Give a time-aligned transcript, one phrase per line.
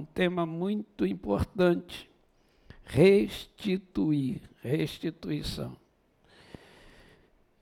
[0.00, 2.08] um tema muito importante.
[2.84, 5.76] Restituir, restituição.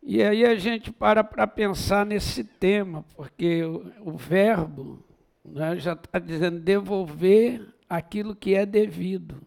[0.03, 5.05] E aí a gente para para pensar nesse tema, porque o, o verbo
[5.45, 9.41] né, já está dizendo devolver aquilo que é devido.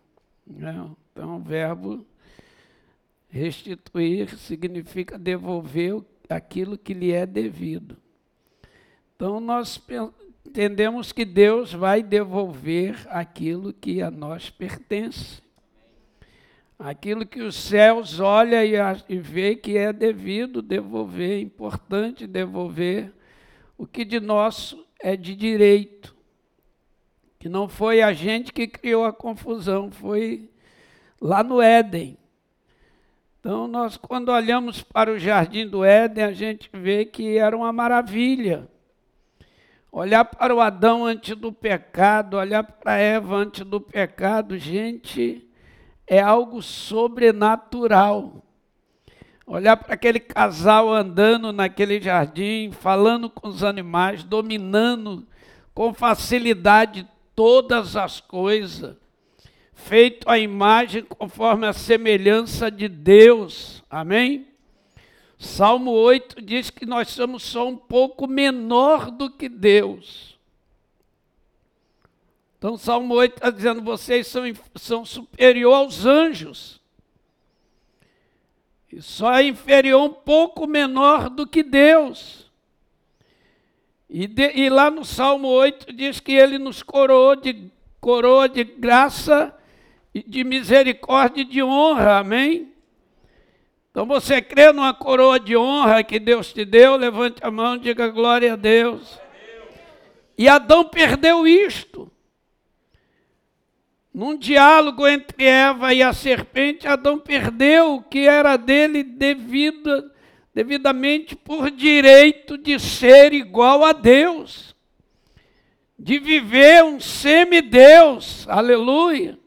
[0.45, 0.89] Né?
[1.11, 2.05] Então, o verbo
[3.29, 7.97] restituir significa devolver aquilo que lhe é devido.
[9.15, 9.77] Então, nós
[10.51, 15.41] entendemos que Deus vai devolver aquilo que a nós pertence.
[16.77, 18.73] Aquilo que os céus olham e,
[19.07, 23.13] e vê que é devido devolver, importante devolver
[23.77, 26.13] o que de nosso é de direito.
[27.39, 30.49] Que não foi a gente que criou a confusão, foi
[31.21, 32.17] lá no Éden.
[33.39, 37.71] Então, nós, quando olhamos para o jardim do Éden, a gente vê que era uma
[37.71, 38.67] maravilha.
[39.91, 45.45] Olhar para o Adão antes do pecado, olhar para Eva antes do pecado, gente,
[46.07, 48.41] é algo sobrenatural.
[49.45, 55.27] Olhar para aquele casal andando naquele jardim, falando com os animais, dominando
[55.73, 57.05] com facilidade
[57.35, 58.95] todas as coisas,
[59.73, 63.83] feito a imagem conforme a semelhança de Deus.
[63.89, 64.50] Amém?
[65.41, 70.37] Salmo 8 diz que nós somos só um pouco menor do que Deus.
[72.59, 74.43] Então, Salmo 8 está dizendo: vocês são,
[74.75, 76.79] são superior aos anjos.
[78.93, 82.45] E só é inferior um pouco menor do que Deus.
[84.07, 88.63] E, de, e, lá no Salmo 8 diz que ele nos coroou de, coroa de
[88.63, 89.57] graça
[90.13, 92.19] e de misericórdia e de honra.
[92.19, 92.70] Amém?
[93.91, 96.95] Então você crê numa coroa de honra que Deus te deu?
[96.95, 99.19] Levante a mão e diga glória a Deus.
[100.37, 102.09] E Adão perdeu isto.
[104.13, 110.09] Num diálogo entre Eva e a serpente, Adão perdeu o que era dele devido,
[110.53, 114.75] devidamente por direito de ser igual a Deus,
[115.97, 119.40] de viver um semideus, aleluia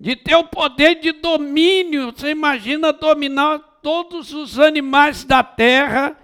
[0.00, 2.10] de ter o poder de domínio.
[2.10, 6.16] Você imagina dominar todos os animais da terra,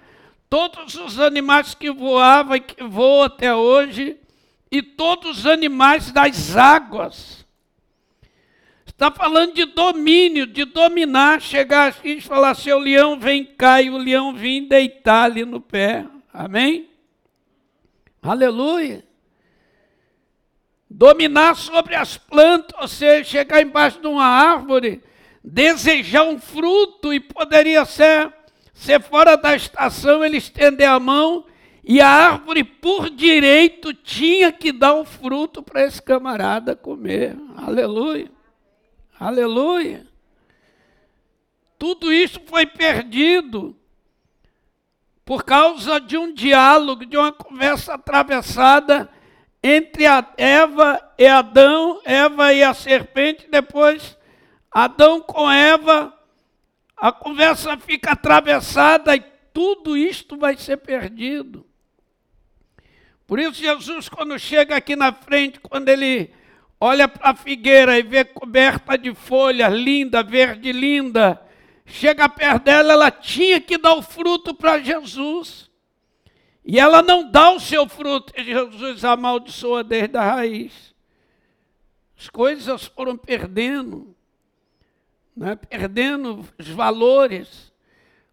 [0.49, 4.17] todos os animais que voavam e que voam até hoje,
[4.71, 7.45] e todos os animais das águas.
[8.87, 13.91] Está falando de domínio, de dominar, chegar aqui e falar: seu leão vem cá, e
[13.91, 16.03] o leão vem deitar ali no pé.
[16.33, 16.89] Amém?
[18.23, 19.06] Aleluia
[20.89, 25.03] dominar sobre as plantas, ou seja, chegar embaixo de uma árvore,
[25.43, 28.33] desejar um fruto e poderia ser,
[28.73, 31.45] ser fora da estação, ele estender a mão
[31.83, 37.37] e a árvore, por direito, tinha que dar um fruto para esse camarada comer.
[37.55, 38.29] Aleluia.
[39.17, 40.05] Aleluia.
[41.79, 43.73] Tudo isso foi perdido
[45.23, 49.09] por causa de um diálogo, de uma conversa atravessada
[49.67, 50.03] entre
[50.37, 54.17] Eva e Adão, Eva e a serpente, depois
[54.71, 56.13] Adão com Eva,
[56.95, 59.23] a conversa fica atravessada e
[59.53, 61.65] tudo isto vai ser perdido.
[63.25, 66.31] Por isso, Jesus, quando chega aqui na frente, quando ele
[66.79, 71.41] olha para a figueira e vê coberta de folhas, linda, verde linda,
[71.85, 75.66] chega perto dela, ela tinha que dar o fruto para Jesus.
[76.69, 78.33] E ela não dá o seu fruto.
[78.35, 80.93] E Jesus amaldiçoa desde a raiz.
[82.19, 84.13] As coisas foram perdendo,
[85.33, 85.55] né?
[85.55, 87.71] perdendo os valores.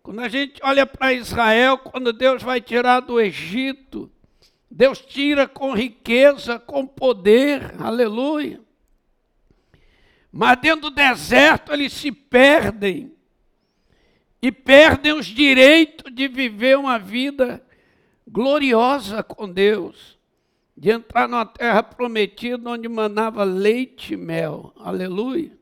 [0.03, 4.11] Quando a gente olha para Israel, quando Deus vai tirar do Egito,
[4.69, 8.61] Deus tira com riqueza, com poder, aleluia.
[10.33, 13.15] Mas dentro do deserto eles se perdem
[14.43, 17.63] e perdem os direitos de viver uma vida
[18.27, 20.19] gloriosa com Deus,
[20.77, 24.73] de entrar numa terra prometida onde manava leite e mel.
[24.76, 25.56] Aleluia.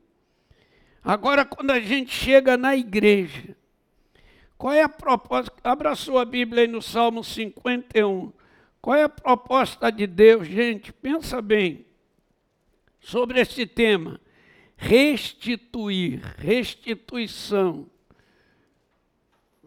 [1.03, 3.55] Agora, quando a gente chega na igreja,
[4.57, 5.53] qual é a proposta?
[5.63, 8.31] Abra sua Bíblia aí no Salmo 51.
[8.81, 10.91] Qual é a proposta de Deus, gente?
[10.93, 11.85] Pensa bem
[12.99, 14.19] sobre esse tema.
[14.77, 17.87] Restituir, restituição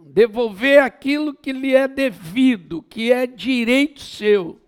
[0.06, 4.60] devolver aquilo que lhe é devido, que é direito seu.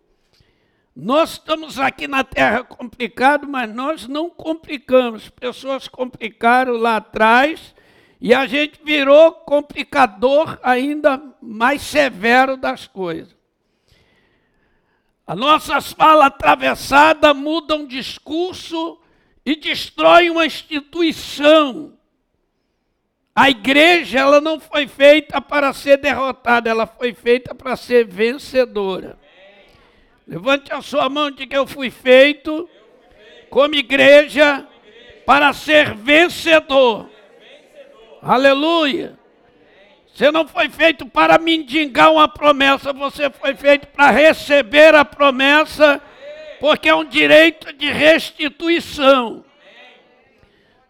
[0.95, 5.29] Nós estamos aqui na terra complicado, mas nós não complicamos.
[5.29, 7.73] Pessoas complicaram lá atrás
[8.21, 13.37] e a gente virou complicador ainda mais severo das coisas.
[15.25, 18.99] As nossas falas atravessadas mudam discurso
[19.47, 21.98] e destroem uma instituição.
[23.39, 29.17] A igreja ela não foi feita para ser derrotada, ela foi feita para ser vencedora.
[30.27, 32.69] Levante a sua mão de que eu fui feito
[33.49, 34.67] como igreja
[35.25, 37.09] para ser vencedor.
[38.21, 39.17] Aleluia.
[40.13, 46.03] Você não foi feito para mendigar uma promessa, você foi feito para receber a promessa,
[46.59, 49.45] porque é um direito de restituição.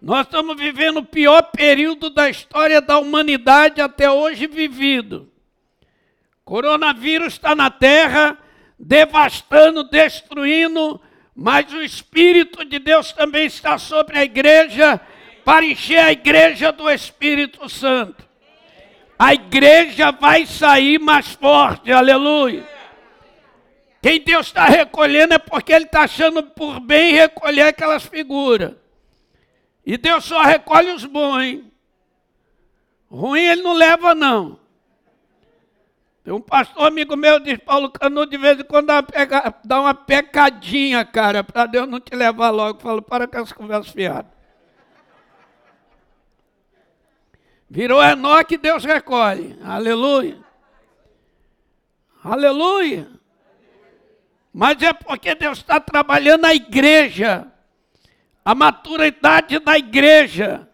[0.01, 5.31] Nós estamos vivendo o pior período da história da humanidade até hoje vivido.
[6.45, 8.39] Coronavírus está na terra,
[8.79, 11.01] devastando, destruindo,
[11.35, 15.01] mas o Espírito de Deus também está sobre a igreja
[15.45, 18.27] para encher a igreja do Espírito Santo.
[19.19, 22.65] A igreja vai sair mais forte, aleluia.
[24.01, 28.75] Quem Deus está recolhendo é porque Ele está achando por bem recolher aquelas figuras.
[29.89, 31.73] E Deus só recolhe os bons, hein?
[33.11, 34.61] Ruim ele não leva, não.
[36.23, 39.55] Tem um pastor amigo meu, diz Paulo Canu, de vez em quando dá uma, pega,
[39.65, 42.79] dá uma pecadinha, cara, para Deus não te levar logo.
[42.83, 44.31] Falo, para com as conversas fiadas.
[47.71, 49.59] Virou Enoque, Deus recolhe.
[49.65, 50.39] Aleluia.
[52.23, 53.09] Aleluia.
[54.53, 57.51] Mas é porque Deus está trabalhando a igreja
[58.49, 60.67] a maturidade da igreja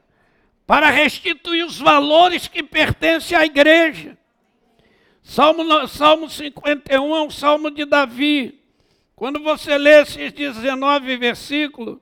[0.64, 4.16] para restituir os valores que pertencem à igreja.
[5.24, 8.62] Salmo, salmo 51 é um salmo de Davi.
[9.16, 11.98] Quando você lê esses 19 versículos,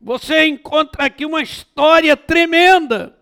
[0.00, 3.16] você encontra aqui uma história tremenda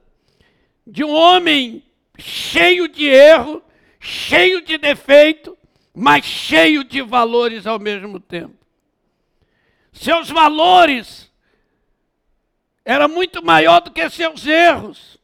[0.87, 1.85] de um homem
[2.19, 3.63] cheio de erro,
[4.01, 5.59] cheio de defeito,
[5.95, 8.57] mas cheio de valores ao mesmo tempo.
[9.93, 11.31] Seus valores
[12.85, 15.19] era muito maior do que seus erros.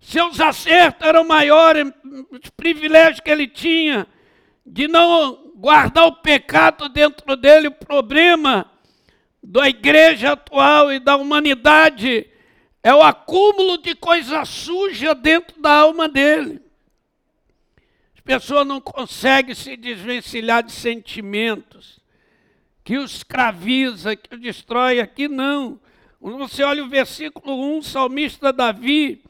[0.00, 1.92] Seus acertos eram maiores,
[2.30, 4.06] os privilégios que ele tinha
[4.64, 7.68] de não guardar o pecado dentro dele.
[7.68, 8.70] O problema
[9.42, 12.28] da igreja atual e da humanidade
[12.82, 16.60] é o acúmulo de coisa suja dentro da alma dele.
[18.14, 22.00] As pessoas não conseguem se desvencilhar de sentimentos
[22.84, 25.00] que os escraviza, que os destrói.
[25.00, 25.80] Aqui não.
[26.32, 29.22] Você olha o versículo 1, o salmista Davi,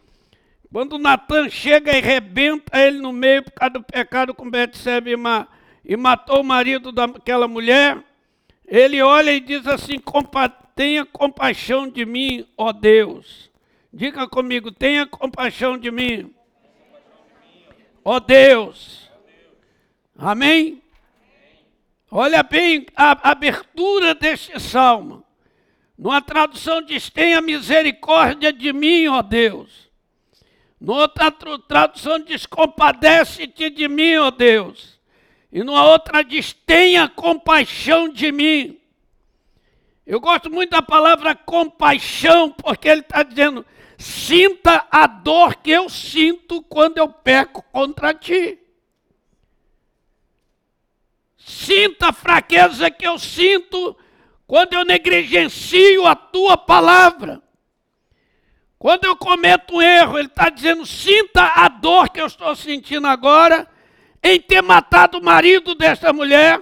[0.72, 5.14] quando Natan chega e rebenta ele no meio por causa do pecado com Betsebe
[5.84, 8.02] e matou o marido daquela mulher,
[8.66, 10.00] ele olha e diz assim:
[10.74, 13.50] tenha compaixão de mim, ó Deus.
[13.92, 16.34] Diga comigo, tenha compaixão de mim.
[18.02, 19.10] Ó Deus.
[20.16, 20.82] Amém?
[22.10, 25.25] Olha bem a abertura deste salmo.
[25.98, 29.90] Numa tradução diz: Tenha misericórdia de mim, ó Deus.
[30.80, 34.98] Noutra tradução diz: Compadece-te de mim, ó Deus.
[35.50, 38.78] E numa outra diz: Tenha compaixão de mim.
[40.06, 43.64] Eu gosto muito da palavra compaixão, porque ele está dizendo:
[43.96, 48.58] Sinta a dor que eu sinto quando eu peco contra ti.
[51.38, 53.96] Sinta a fraqueza que eu sinto
[54.46, 57.42] quando eu negligencio a tua palavra,
[58.78, 63.06] quando eu cometo um erro, ele está dizendo: sinta a dor que eu estou sentindo
[63.06, 63.68] agora
[64.22, 66.60] em ter matado o marido desta mulher,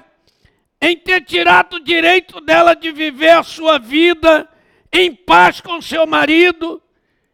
[0.81, 4.49] em ter tirado o direito dela de viver a sua vida
[4.93, 6.81] em paz com seu marido,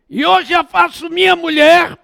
[0.08, 1.96] e hoje eu faço minha mulher,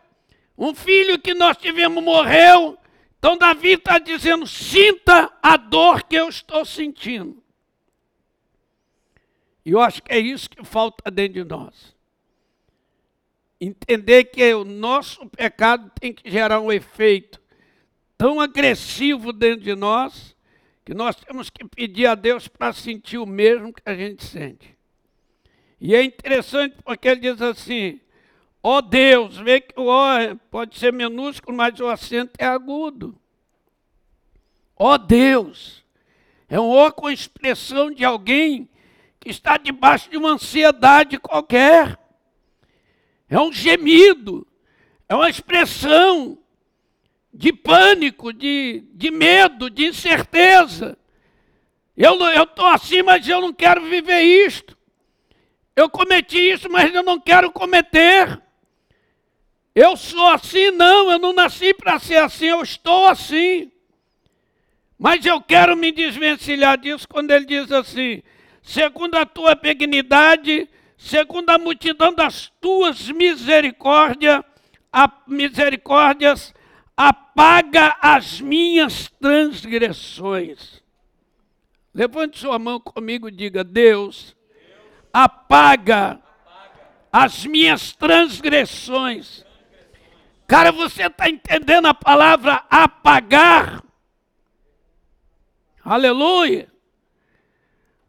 [0.56, 2.78] um filho que nós tivemos morreu.
[3.18, 7.45] Então Davi está dizendo: sinta a dor que eu estou sentindo.
[9.66, 11.92] E eu acho que é isso que falta dentro de nós.
[13.60, 17.42] Entender que o nosso pecado tem que gerar um efeito
[18.16, 20.36] tão agressivo dentro de nós
[20.84, 24.78] que nós temos que pedir a Deus para sentir o mesmo que a gente sente.
[25.80, 28.00] E é interessante porque ele diz assim:
[28.62, 30.16] ó oh Deus, vê que o ó
[30.48, 33.18] pode ser minúsculo, mas o acento é agudo.
[34.76, 35.84] Ó oh Deus,
[36.48, 38.68] é um ó com expressão de alguém
[39.30, 41.98] está debaixo de uma ansiedade qualquer.
[43.28, 44.46] É um gemido,
[45.08, 46.38] é uma expressão
[47.32, 50.96] de pânico, de, de medo, de incerteza.
[51.96, 54.76] Eu estou assim, mas eu não quero viver isto.
[55.74, 58.40] Eu cometi isso, mas eu não quero cometer.
[59.74, 63.70] Eu sou assim, não, eu não nasci para ser assim, eu estou assim.
[64.98, 68.22] Mas eu quero me desvencilhar disso quando ele diz assim:
[68.66, 70.68] segundo a tua benignidade,
[70.98, 74.44] segundo a multidão das tuas misericórdia,
[74.92, 76.52] a, misericórdias,
[76.96, 80.82] apaga as minhas transgressões.
[81.94, 84.36] Levante sua mão comigo e diga: Deus,
[85.12, 86.20] apaga
[87.12, 89.46] as minhas transgressões.
[90.48, 93.80] Cara, você está entendendo a palavra apagar?
[95.84, 96.75] Aleluia.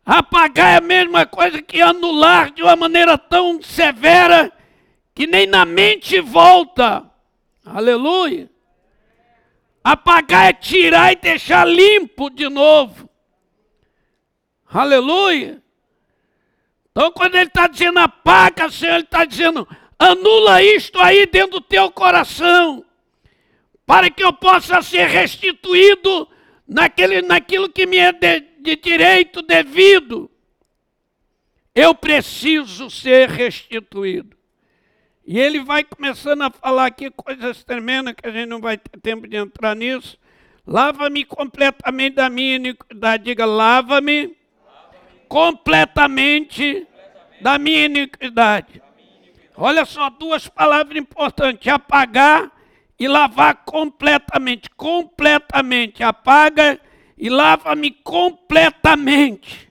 [0.10, 4.50] Apagar é a mesma coisa que anular de uma maneira tão severa
[5.14, 7.04] que nem na mente volta.
[7.66, 8.50] Aleluia.
[9.84, 13.10] Apagar é tirar e deixar limpo de novo.
[14.72, 15.62] Aleluia.
[16.90, 19.68] Então, quando ele está dizendo apaga, Senhor, ele está dizendo
[20.00, 22.86] anula isto aí dentro do teu coração,
[23.86, 26.30] para que eu possa ser restituído
[26.66, 30.30] naquele, naquilo que me é de, de direito devido.
[31.74, 34.36] Eu preciso ser restituído.
[35.26, 39.00] E ele vai começando a falar aqui coisas tremendas que a gente não vai ter
[39.00, 40.18] tempo de entrar nisso.
[40.66, 43.24] Lava-me completamente da minha iniquidade.
[43.24, 44.36] Diga, lava-me
[45.30, 46.86] completamente
[47.40, 48.82] da minha iniquidade.
[49.56, 52.52] Olha só, duas palavras importantes: apagar
[53.00, 54.70] e lavar completamente.
[54.72, 56.04] Completamente.
[56.04, 56.82] Apaga
[57.18, 59.68] e lava-me completamente.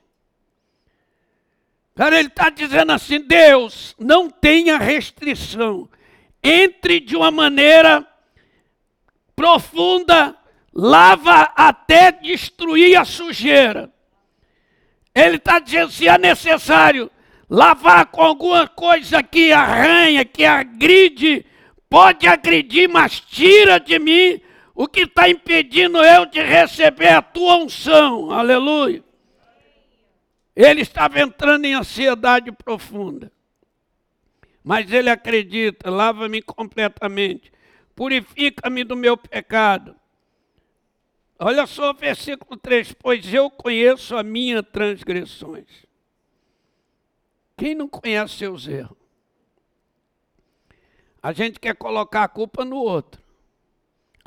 [1.94, 5.88] Cara, ele está dizendo assim: Deus, não tenha restrição.
[6.42, 8.06] Entre de uma maneira
[9.34, 10.36] profunda,
[10.72, 13.90] lava até destruir a sujeira.
[15.14, 17.10] Ele está dizendo: se é necessário
[17.48, 21.46] lavar com alguma coisa que arranha, que agride,
[21.88, 24.40] pode agredir, mas tira de mim
[24.76, 28.30] o que está impedindo eu de receber a tua unção.
[28.30, 29.02] Aleluia.
[30.54, 33.32] Ele estava entrando em ansiedade profunda.
[34.62, 37.50] Mas ele acredita, lava-me completamente,
[37.94, 39.96] purifica-me do meu pecado.
[41.38, 45.86] Olha só o versículo 3: Pois eu conheço as minhas transgressões.
[47.56, 48.98] Quem não conhece seus erros?
[51.22, 53.25] A gente quer colocar a culpa no outro.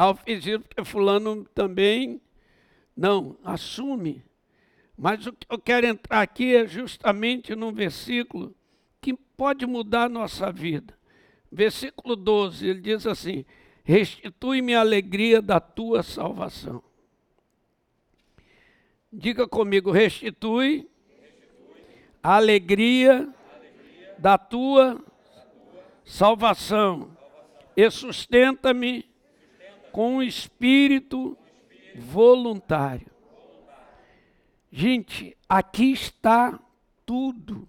[0.02, 2.22] Ah, eu fiz isso porque fulano também.
[2.96, 4.24] Não, assume.
[4.98, 8.56] Mas o que eu quero entrar aqui é justamente num versículo
[9.02, 10.98] que pode mudar a nossa vida.
[11.52, 13.44] Versículo 12, ele diz assim:
[13.84, 16.82] Restitui-me a alegria da tua salvação.
[19.12, 20.90] Diga comigo, restitui,
[22.24, 23.28] a alegria,
[24.18, 25.04] da tua
[26.06, 27.18] salvação
[27.76, 29.09] e sustenta-me
[29.92, 31.38] com espírito
[31.96, 33.08] voluntário.
[34.72, 36.60] Gente, aqui está
[37.06, 37.68] tudo.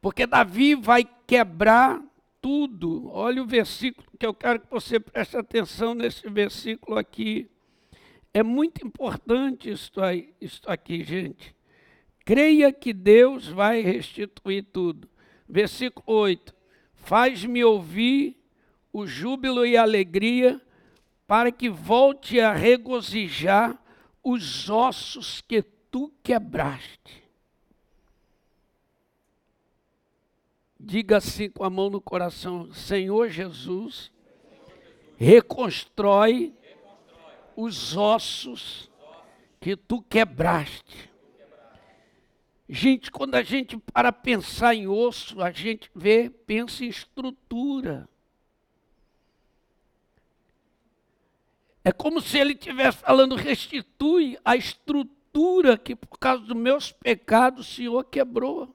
[0.00, 2.02] Porque Davi vai quebrar
[2.40, 3.10] tudo.
[3.10, 7.50] Olha o versículo que eu quero que você preste atenção nesse versículo aqui.
[8.32, 11.54] É muito importante isso, aí, isso aqui, gente.
[12.24, 15.08] Creia que Deus vai restituir tudo.
[15.48, 16.54] Versículo 8:
[16.94, 18.39] Faz-me ouvir
[18.92, 20.60] o júbilo e a alegria,
[21.26, 23.78] para que volte a regozijar
[24.22, 27.22] os ossos que tu quebraste.
[30.78, 34.10] Diga assim com a mão no coração: Senhor Jesus,
[35.16, 36.54] reconstrói
[37.54, 38.90] os ossos
[39.60, 41.10] que tu quebraste.
[42.66, 48.08] Gente, quando a gente para pensar em osso, a gente vê, pensa em estrutura.
[51.84, 57.66] É como se ele estivesse falando, restitui a estrutura que por causa dos meus pecados
[57.66, 58.74] o Senhor quebrou.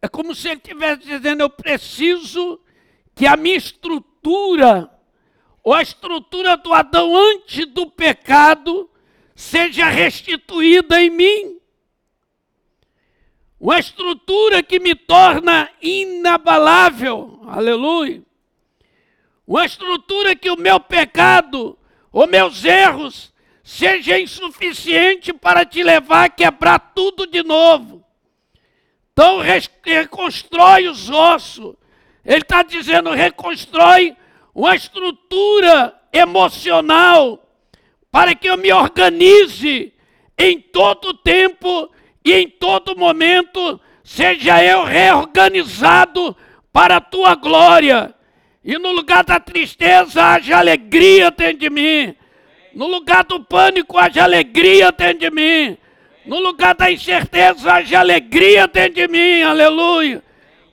[0.00, 2.60] É como se ele estivesse dizendo, eu preciso
[3.14, 4.90] que a minha estrutura
[5.64, 8.88] ou a estrutura do Adão antes do pecado
[9.34, 11.60] seja restituída em mim.
[13.58, 17.40] Uma estrutura que me torna inabalável.
[17.46, 18.22] Aleluia.
[19.46, 21.78] Uma estrutura que o meu pecado,
[22.12, 28.04] os meus erros, seja insuficiente para te levar a quebrar tudo de novo.
[29.12, 29.40] Então
[29.84, 31.74] reconstrói os ossos.
[32.24, 34.16] Ele está dizendo, reconstrói
[34.54, 37.46] uma estrutura emocional
[38.10, 39.92] para que eu me organize
[40.38, 41.90] em todo tempo
[42.24, 46.36] e em todo momento, seja eu reorganizado
[46.72, 48.15] para a tua glória.
[48.66, 52.16] E no lugar da tristeza, haja alegria dentro de mim.
[52.74, 55.78] No lugar do pânico, haja alegria dentro de mim.
[56.26, 59.40] No lugar da incerteza, haja alegria dentro de mim.
[59.42, 60.20] Aleluia.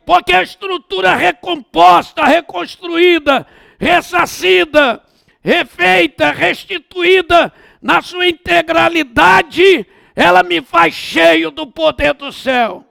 [0.04, 3.46] Porque a estrutura recomposta, reconstruída,
[3.80, 5.00] ressacida,
[5.44, 9.86] refeita, restituída na sua integralidade,
[10.16, 12.84] ela me faz cheio do poder do céu.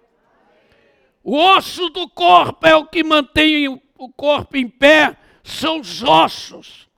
[1.25, 6.89] O osso do corpo é o que mantém o corpo em pé, são os ossos.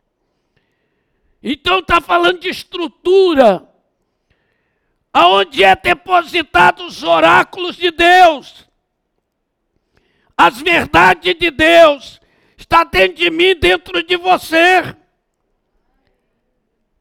[1.42, 3.68] Então está falando de estrutura,
[5.12, 8.66] aonde é depositado os oráculos de Deus,
[10.36, 12.20] as verdades de Deus,
[12.56, 14.96] está dentro de mim, dentro de você.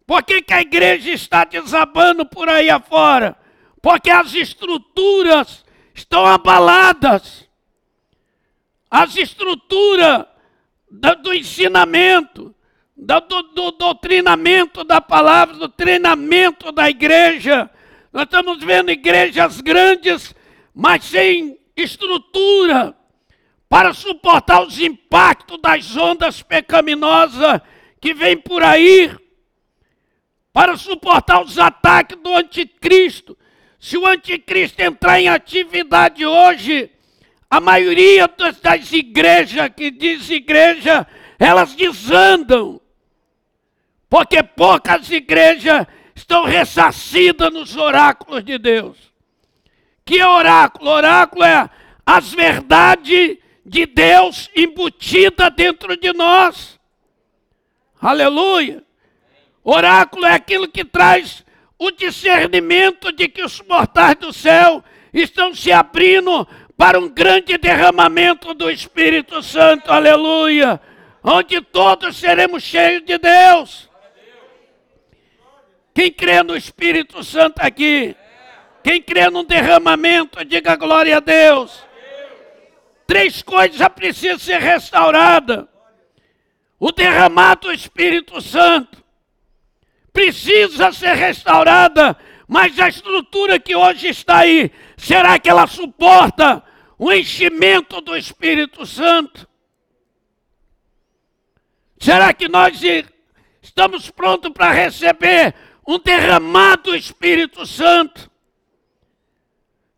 [0.05, 3.38] Por que, que a igreja está desabando por aí afora?
[3.81, 7.50] Porque as estruturas estão abaladas.
[8.96, 10.24] As estruturas
[11.24, 12.54] do ensinamento,
[12.96, 17.68] do, do, do doutrinamento da palavra, do treinamento da igreja.
[18.12, 20.36] Nós estamos vendo igrejas grandes,
[20.76, 22.96] mas sem estrutura
[23.68, 27.62] para suportar os impactos das ondas pecaminosas
[28.00, 29.10] que vêm por aí,
[30.54, 33.36] para suportar os ataques do anticristo.
[33.80, 36.93] Se o anticristo entrar em atividade hoje,
[37.53, 38.27] a maioria
[38.63, 41.05] das igrejas que diz igreja,
[41.38, 42.81] elas desandam.
[44.10, 48.98] Porque poucas igrejas estão ressarcidas nos oráculos de Deus.
[50.03, 50.89] Que é oráculo?
[50.89, 51.69] Oráculo é
[52.03, 56.79] as verdades de Deus embutida dentro de nós.
[58.01, 58.83] Aleluia.
[59.63, 61.45] Oráculo é aquilo que traz
[61.77, 64.83] o discernimento de que os mortais do céu
[65.13, 70.82] estão se abrindo para um grande derramamento do Espírito Santo, aleluia,
[71.24, 73.89] onde todos seremos cheios de Deus.
[75.94, 78.15] Quem crê no Espírito Santo aqui?
[78.84, 81.83] Quem crê no derramamento, diga glória a Deus.
[83.05, 85.66] Três coisas precisam ser restauradas:
[86.79, 89.03] o derramado do Espírito Santo,
[90.12, 94.72] precisa ser restaurada, mas a estrutura que hoje está aí,
[95.03, 96.63] será que ela suporta
[96.98, 99.48] o enchimento do Espírito Santo?
[102.00, 102.81] Será que nós
[103.61, 105.53] estamos prontos para receber
[105.85, 108.31] um derramado Espírito Santo?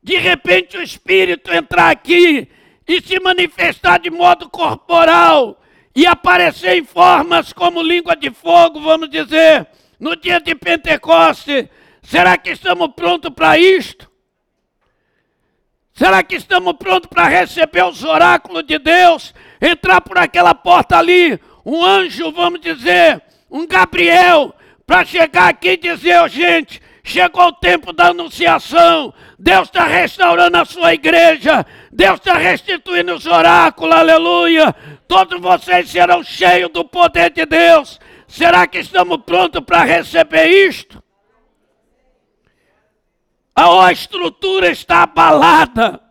[0.02, 2.48] De repente o Espírito entrar aqui
[2.88, 5.62] e se manifestar de modo corporal
[5.96, 9.68] e aparecer em formas como língua de fogo, vamos dizer,
[10.00, 11.70] no dia de Pentecoste.
[12.02, 14.15] Será que estamos prontos para isto?
[15.96, 19.34] Será que estamos prontos para receber os oráculos de Deus?
[19.62, 24.54] Entrar por aquela porta ali, um anjo, vamos dizer, um Gabriel,
[24.86, 30.58] para chegar aqui e dizer, oh, gente, chegou o tempo da anunciação, Deus está restaurando
[30.58, 34.76] a sua igreja, Deus está restituindo os oráculos, aleluia.
[35.08, 38.02] Todos vocês serão cheios do poder de Deus.
[38.28, 41.05] Será que estamos prontos para receber isto?
[43.56, 46.02] A estrutura está abalada.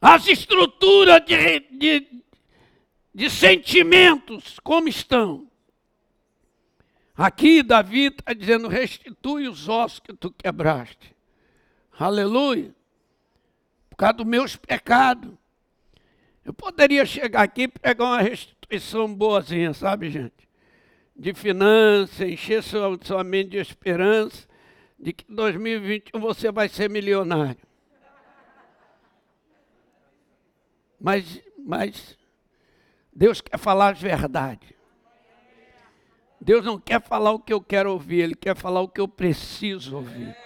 [0.00, 2.22] As estruturas de, de,
[3.12, 5.50] de sentimentos, como estão?
[7.16, 11.14] Aqui Davi está dizendo: restitui os ossos que tu quebraste.
[11.98, 12.72] Aleluia.
[13.90, 15.32] Por causa dos meus pecados.
[16.44, 20.48] Eu poderia chegar aqui e pegar uma restituição boazinha, sabe, gente?
[21.14, 24.48] De finanças, encher sua, sua mente de esperança
[25.00, 27.66] de que em 2021 você vai ser milionário.
[31.00, 32.18] Mas, mas
[33.10, 34.76] Deus quer falar a verdade.
[36.38, 39.08] Deus não quer falar o que eu quero ouvir, Ele quer falar o que eu
[39.08, 40.36] preciso ouvir.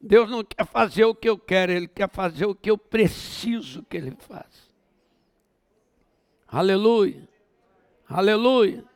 [0.00, 3.82] Deus não quer fazer o que eu quero, Ele quer fazer o que eu preciso
[3.82, 4.70] que Ele faça.
[6.48, 7.28] Aleluia.
[8.08, 8.89] Aleluia.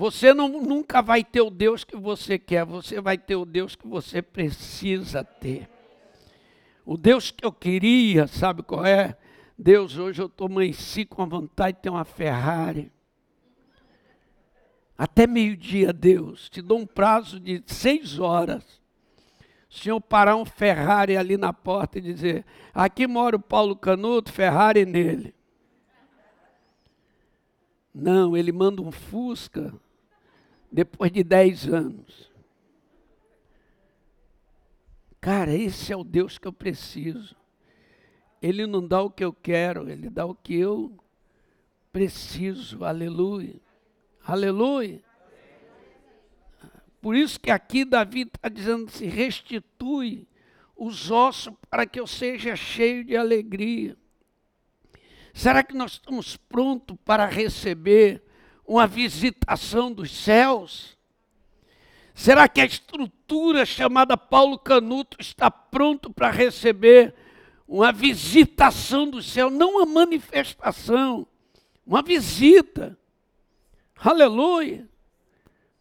[0.00, 3.76] Você não, nunca vai ter o Deus que você quer, você vai ter o Deus
[3.76, 5.68] que você precisa ter.
[6.86, 9.14] O Deus que eu queria, sabe qual é?
[9.58, 12.90] Deus, hoje eu estou amanheci com a vontade de ter uma Ferrari.
[14.96, 18.64] Até meio-dia, Deus, te dou um prazo de seis horas.
[19.68, 24.32] O Senhor parar um Ferrari ali na porta e dizer: aqui mora o Paulo Canuto,
[24.32, 25.34] Ferrari nele.
[27.94, 29.78] Não, ele manda um Fusca
[30.70, 32.30] depois de dez anos.
[35.20, 37.36] Cara, esse é o Deus que eu preciso.
[38.40, 40.96] Ele não dá o que eu quero, ele dá o que eu
[41.92, 42.84] preciso.
[42.84, 43.60] Aleluia.
[44.24, 45.02] Aleluia.
[47.00, 50.26] Por isso que aqui Davi está dizendo se restitui
[50.76, 53.96] os ossos para que eu seja cheio de alegria.
[55.32, 58.22] Será que nós estamos prontos para receber
[58.70, 60.96] uma visitação dos céus?
[62.14, 67.12] Será que a estrutura chamada Paulo Canuto está pronto para receber
[67.66, 71.26] uma visitação do céu, não uma manifestação,
[71.84, 72.96] uma visita?
[73.96, 74.88] Aleluia!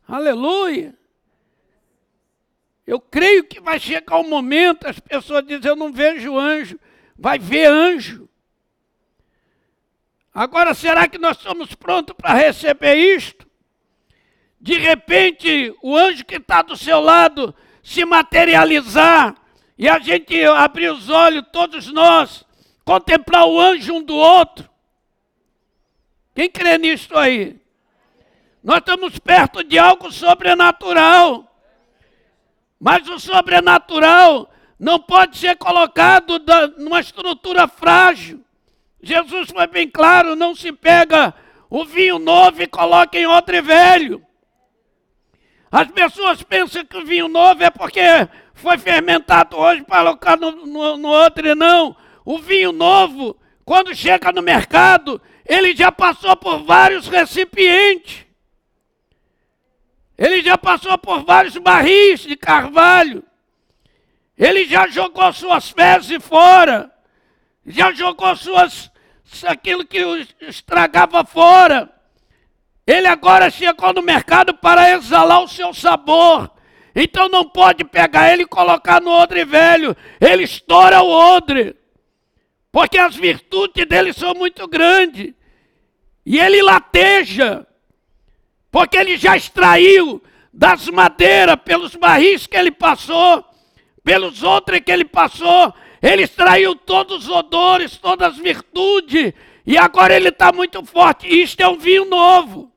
[0.08, 0.98] Aleluia!
[2.88, 6.80] Eu creio que vai chegar o um momento, as pessoas dizem, eu não vejo anjo,
[7.16, 8.28] vai ver anjo.
[10.40, 13.46] Agora, será que nós estamos prontos para receber isto?
[14.58, 19.36] De repente, o anjo que está do seu lado se materializar
[19.78, 22.46] e a gente abrir os olhos, todos nós,
[22.86, 24.70] contemplar o anjo um do outro.
[26.34, 27.60] Quem crê nisso aí?
[28.64, 31.54] Nós estamos perto de algo sobrenatural.
[32.80, 34.50] Mas o sobrenatural
[34.80, 36.42] não pode ser colocado
[36.78, 38.42] numa estrutura frágil.
[39.02, 41.34] Jesus foi bem claro: não se pega
[41.70, 44.26] o vinho novo e coloca em outro velho.
[45.72, 48.02] As pessoas pensam que o vinho novo é porque
[48.56, 51.96] foi fermentado hoje para colocar no, no, no outro, não.
[52.26, 58.26] O vinho novo, quando chega no mercado, ele já passou por vários recipientes.
[60.18, 63.24] Ele já passou por vários barris de carvalho.
[64.38, 66.92] Ele já jogou suas fezes fora.
[67.66, 68.89] Já jogou suas
[69.48, 70.00] aquilo que
[70.42, 71.90] estragava fora.
[72.86, 76.50] Ele agora chegou no mercado para exalar o seu sabor.
[76.96, 79.96] Então não pode pegar ele e colocar no odre velho.
[80.20, 81.76] Ele estoura o odre.
[82.72, 85.34] Porque as virtudes dele são muito grandes.
[86.26, 87.66] E ele lateja
[88.72, 90.22] porque ele já extraiu
[90.54, 93.44] das madeiras, pelos barris que ele passou,
[94.04, 99.34] pelos outros que ele passou, ele extraiu todos os odores, todas as virtudes,
[99.66, 101.28] e agora ele está muito forte.
[101.28, 102.72] Isto é um vinho novo.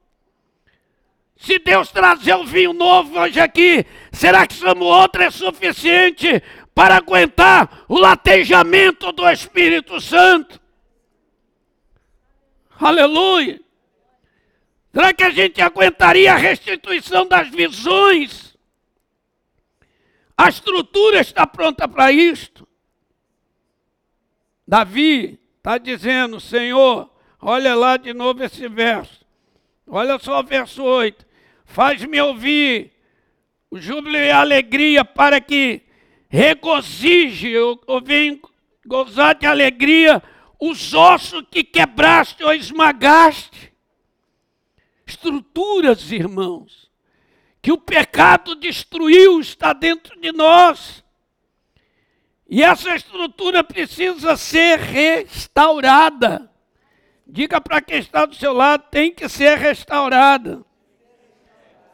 [1.36, 6.42] Se Deus trazer um vinho novo hoje aqui, será que somos outro é suficiente
[6.74, 10.60] para aguentar o latejamento do Espírito Santo?
[12.78, 13.60] Aleluia!
[14.92, 18.56] Será que a gente aguentaria a restituição das visões?
[20.36, 22.68] A estrutura está pronta para isto.
[24.66, 29.24] Davi está dizendo, Senhor, olha lá de novo esse verso.
[29.86, 31.26] Olha só o verso 8.
[31.64, 32.92] Faz-me ouvir
[33.70, 35.82] o júbilo e a alegria para que
[36.28, 38.40] regozije, eu, eu venho
[38.86, 40.22] gozar de alegria
[40.60, 43.72] os ossos que quebraste ou esmagaste
[45.12, 46.90] estruturas, irmãos,
[47.60, 51.01] que o pecado destruiu, está dentro de nós.
[52.52, 56.50] E essa estrutura precisa ser restaurada.
[57.26, 60.62] Diga para quem está do seu lado, tem que ser restaurada.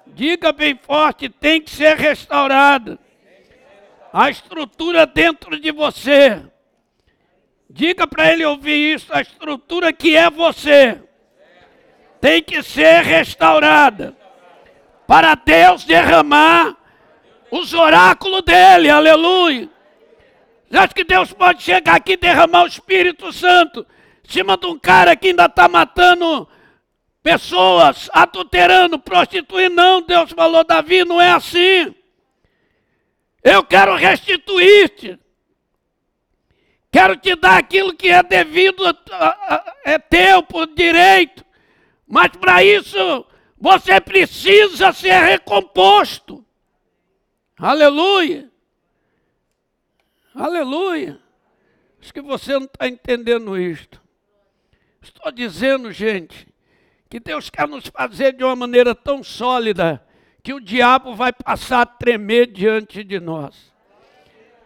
[0.05, 2.99] Diga bem forte, tem que ser restaurada.
[4.13, 6.43] A estrutura dentro de você.
[7.71, 11.01] Diga para ele ouvir isso, a estrutura que é você
[12.21, 14.17] tem que ser restaurada
[15.07, 16.77] para Deus derramar
[17.49, 19.78] os oráculos dele, aleluia.
[20.69, 23.87] Você acha que Deus pode chegar aqui e derramar o Espírito Santo
[24.27, 26.47] em cima de um cara que ainda está matando
[27.23, 29.75] pessoas, adulterando, prostituindo?
[29.75, 31.95] Não, Deus falou, Davi, não é assim.
[33.43, 35.19] Eu quero restituir-te.
[36.91, 38.83] Quero te dar aquilo que é devido,
[39.85, 41.45] é teu por direito.
[42.07, 43.27] Mas para isso
[43.59, 46.45] você precisa ser recomposto.
[47.59, 48.51] Aleluia.
[50.39, 51.19] Aleluia.
[52.01, 54.01] Acho que você não está entendendo isto.
[55.03, 56.47] Estou dizendo, gente,
[57.09, 60.05] que Deus quer nos fazer de uma maneira tão sólida
[60.43, 63.73] que o diabo vai passar a tremer diante de nós.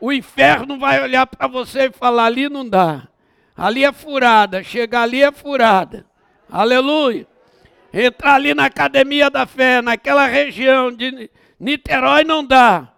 [0.01, 3.09] O inferno vai olhar para você e falar: ali não dá,
[3.57, 6.05] ali é furada, chegar ali é furada.
[6.51, 7.27] Aleluia
[7.93, 11.31] entrar ali na academia da fé, naquela região de
[11.61, 12.92] Niterói, não dá.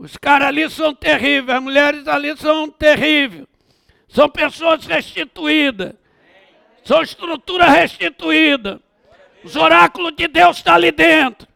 [0.00, 3.44] Os caras ali são terríveis, as mulheres ali são terríveis.
[4.08, 5.92] São pessoas restituídas.
[6.82, 8.80] São estrutura restituída.
[9.44, 11.46] Os oráculos de Deus estão tá ali dentro.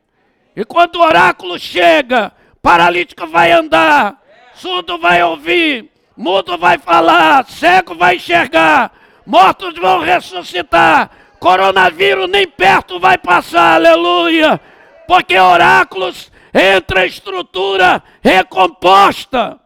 [0.54, 2.30] E quando o oráculo chega,
[2.60, 4.22] paralítico vai andar,
[4.56, 8.92] surdo vai ouvir, mudo vai falar, cego vai enxergar,
[9.24, 14.60] mortos vão ressuscitar, Coronavírus nem perto vai passar, aleluia.
[15.08, 19.60] Porque oráculos entra a estrutura recomposta.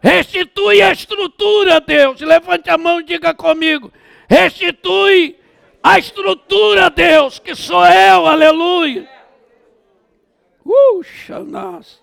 [0.00, 2.20] Restitui a estrutura, Deus.
[2.20, 3.92] Levante a mão e diga comigo.
[4.28, 5.38] Restitui
[5.82, 9.08] a estrutura, Deus, que sou eu, aleluia.
[11.46, 12.00] Nossa.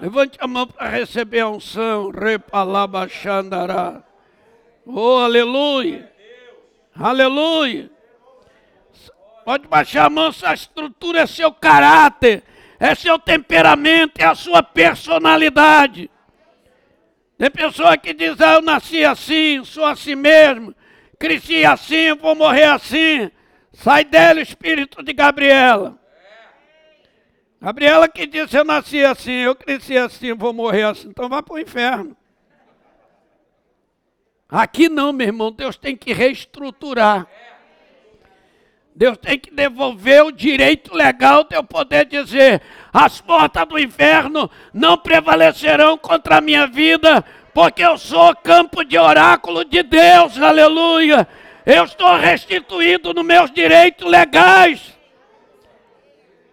[0.00, 2.10] Levante a mão para receber a unção.
[2.10, 4.02] Repalabachandará.
[4.86, 6.10] Oh, aleluia.
[6.98, 7.90] Aleluia.
[9.44, 12.42] Pode baixar a mão, essa estrutura é seu caráter,
[12.80, 16.10] é seu temperamento, é a sua personalidade.
[17.36, 20.74] Tem pessoa que diz, ah, eu nasci assim, sou assim mesmo,
[21.18, 23.30] cresci assim, vou morrer assim.
[23.72, 25.98] Sai dela o espírito de Gabriela.
[27.60, 31.08] Gabriela que disse, eu nasci assim, eu cresci assim, vou morrer assim.
[31.08, 32.16] Então vá para o inferno.
[34.48, 37.26] Aqui não, meu irmão, Deus tem que reestruturar.
[39.00, 42.60] Deus tem que devolver o direito legal de eu poder dizer:
[42.92, 48.98] as portas do inferno não prevalecerão contra a minha vida, porque eu sou campo de
[48.98, 51.26] oráculo de Deus, aleluia.
[51.64, 54.94] Eu estou restituído nos meus direitos legais.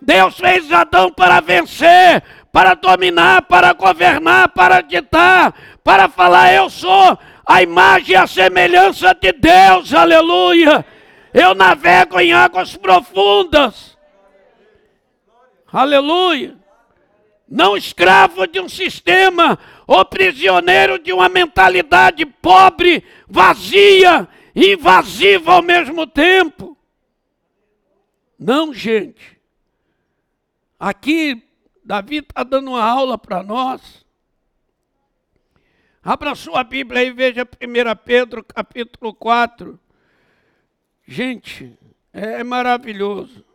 [0.01, 7.19] Deus fez Adão para vencer, para dominar, para governar, para ditar, para falar: Eu sou
[7.45, 10.86] a imagem e a semelhança de Deus, aleluia.
[11.38, 13.97] Eu navego em águas profundas,
[15.71, 16.58] aleluia.
[17.47, 26.08] Não escravo de um sistema ou prisioneiro de uma mentalidade pobre, vazia, invasiva ao mesmo
[26.08, 26.78] tempo.
[28.38, 29.39] Não, gente.
[30.80, 31.43] Aqui,
[31.84, 34.06] Davi está dando uma aula para nós
[36.08, 37.47] Abra sua Bíblia e veja 1
[38.06, 39.78] Pedro capítulo 4.
[41.08, 41.80] Gente,
[42.12, 43.46] é maravilhoso.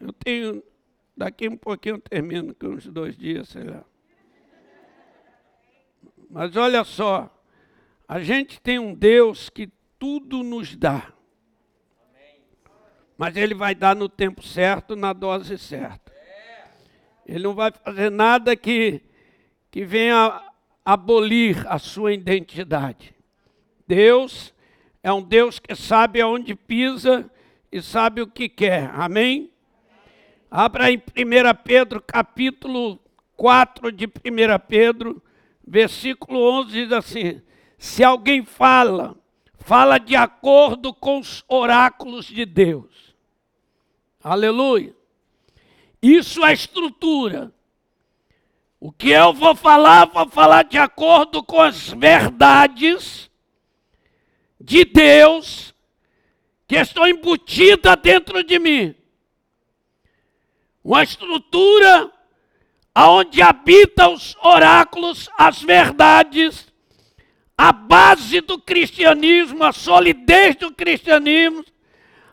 [0.00, 0.62] Eu tenho,
[1.16, 3.84] daqui um pouquinho eu termino, com uns dois dias, sei lá.
[6.30, 7.28] Mas olha só,
[8.06, 11.12] a gente tem um Deus que tudo nos dá.
[13.18, 16.12] Mas Ele vai dar no tempo certo, na dose certa.
[17.26, 19.02] Ele não vai fazer nada que,
[19.70, 20.40] que venha
[20.84, 23.14] abolir a sua identidade.
[23.86, 24.54] Deus
[25.02, 27.28] é um Deus que sabe aonde pisa
[27.70, 28.90] e sabe o que quer.
[28.94, 29.50] Amém?
[30.48, 31.00] Abra em 1
[31.64, 33.00] Pedro, capítulo
[33.36, 34.10] 4 de 1
[34.68, 35.20] Pedro,
[35.66, 37.42] versículo 11, diz assim:
[37.76, 39.16] Se alguém fala,
[39.58, 43.16] fala de acordo com os oráculos de Deus.
[44.22, 44.94] Aleluia.
[46.00, 47.52] Isso é estrutura.
[48.78, 53.31] O que eu vou falar, vou falar de acordo com as verdades
[54.62, 55.74] de Deus
[56.66, 58.94] que estão embutidas dentro de mim.
[60.82, 62.10] Uma estrutura
[62.96, 66.72] onde habitam os oráculos, as verdades,
[67.56, 71.64] a base do cristianismo, a solidez do cristianismo,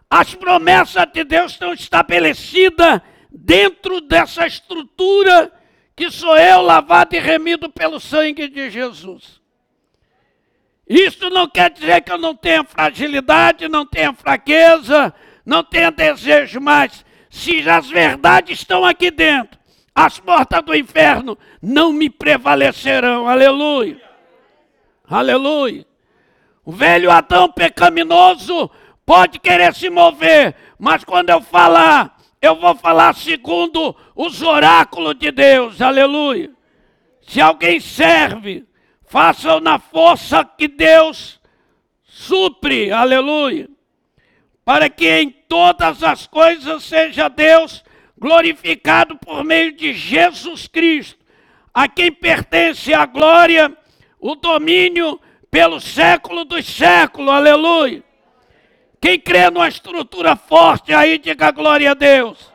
[0.09, 5.51] as promessas de Deus estão estabelecidas dentro dessa estrutura
[5.95, 9.38] que sou eu lavado e remido pelo sangue de Jesus.
[10.89, 15.13] Isso não quer dizer que eu não tenha fragilidade, não tenha fraqueza,
[15.45, 19.59] não tenha desejo, mas se as verdades estão aqui dentro,
[19.93, 23.29] as portas do inferno não me prevalecerão.
[23.29, 24.01] Aleluia.
[25.07, 25.85] Aleluia.
[26.65, 28.69] O velho Adão pecaminoso
[29.05, 35.31] pode querer se mover, mas quando eu falar eu vou falar segundo os oráculos de
[35.31, 36.51] Deus, aleluia.
[37.21, 38.65] Se alguém serve,
[39.09, 41.39] faça na força que Deus
[42.03, 43.67] supre, aleluia.
[44.63, 47.83] Para que em todas as coisas seja Deus
[48.17, 51.17] glorificado por meio de Jesus Cristo,
[51.73, 53.75] a quem pertence a glória,
[54.19, 55.19] o domínio
[55.49, 58.03] pelo século dos séculos, aleluia.
[59.01, 62.51] Quem crê numa estrutura forte aí, diga glória a Deus.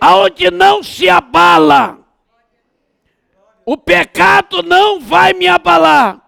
[0.00, 2.03] Aonde não se abala.
[3.66, 6.20] O pecado não vai me abalar.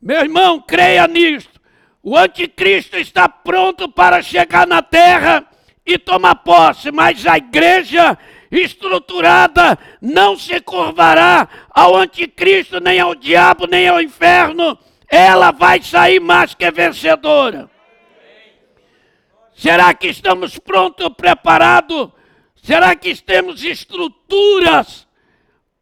[0.00, 1.60] Meu irmão, creia nisto.
[2.02, 5.46] O anticristo está pronto para chegar na terra
[5.84, 8.16] e tomar posse, mas a igreja
[8.50, 14.78] estruturada não se curvará ao anticristo, nem ao diabo, nem ao inferno.
[15.08, 17.70] Ela vai sair mais que vencedora.
[19.54, 22.08] Será que estamos prontos, preparados?
[22.62, 25.06] Será que temos estruturas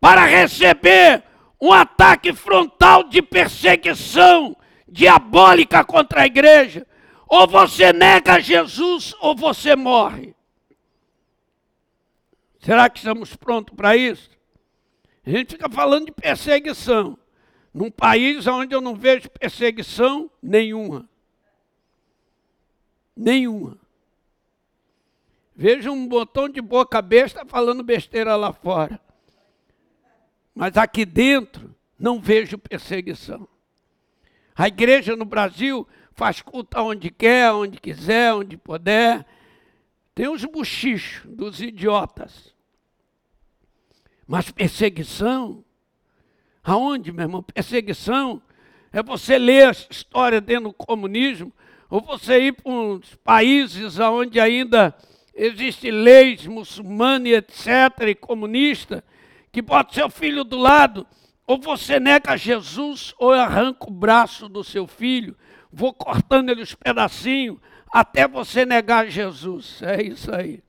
[0.00, 1.22] para receber
[1.60, 4.56] um ataque frontal de perseguição
[4.86, 6.86] diabólica contra a igreja?
[7.26, 10.34] Ou você nega Jesus ou você morre.
[12.58, 14.30] Será que estamos prontos para isso?
[15.26, 17.18] A gente fica falando de perseguição.
[17.72, 21.08] Num país onde eu não vejo perseguição nenhuma.
[23.14, 23.76] Nenhuma.
[25.54, 29.00] Vejo um botão de boca besta falando besteira lá fora.
[30.58, 33.46] Mas aqui dentro não vejo perseguição.
[34.56, 39.24] A igreja no Brasil faz culto onde quer, onde quiser, onde puder.
[40.16, 42.52] Tem os buchichos dos idiotas.
[44.26, 45.64] Mas perseguição,
[46.64, 47.40] aonde, meu irmão?
[47.40, 48.42] Perseguição
[48.92, 51.52] é você ler a história dentro do comunismo,
[51.88, 54.92] ou você ir para uns países onde ainda
[55.32, 59.04] existem leis muçulmanas, etc., e comunista,
[59.50, 61.06] que bota seu filho do lado,
[61.46, 65.36] ou você nega Jesus, ou arranca o braço do seu filho,
[65.72, 67.58] vou cortando ele os pedacinhos,
[67.90, 69.80] até você negar Jesus.
[69.82, 70.62] É isso aí.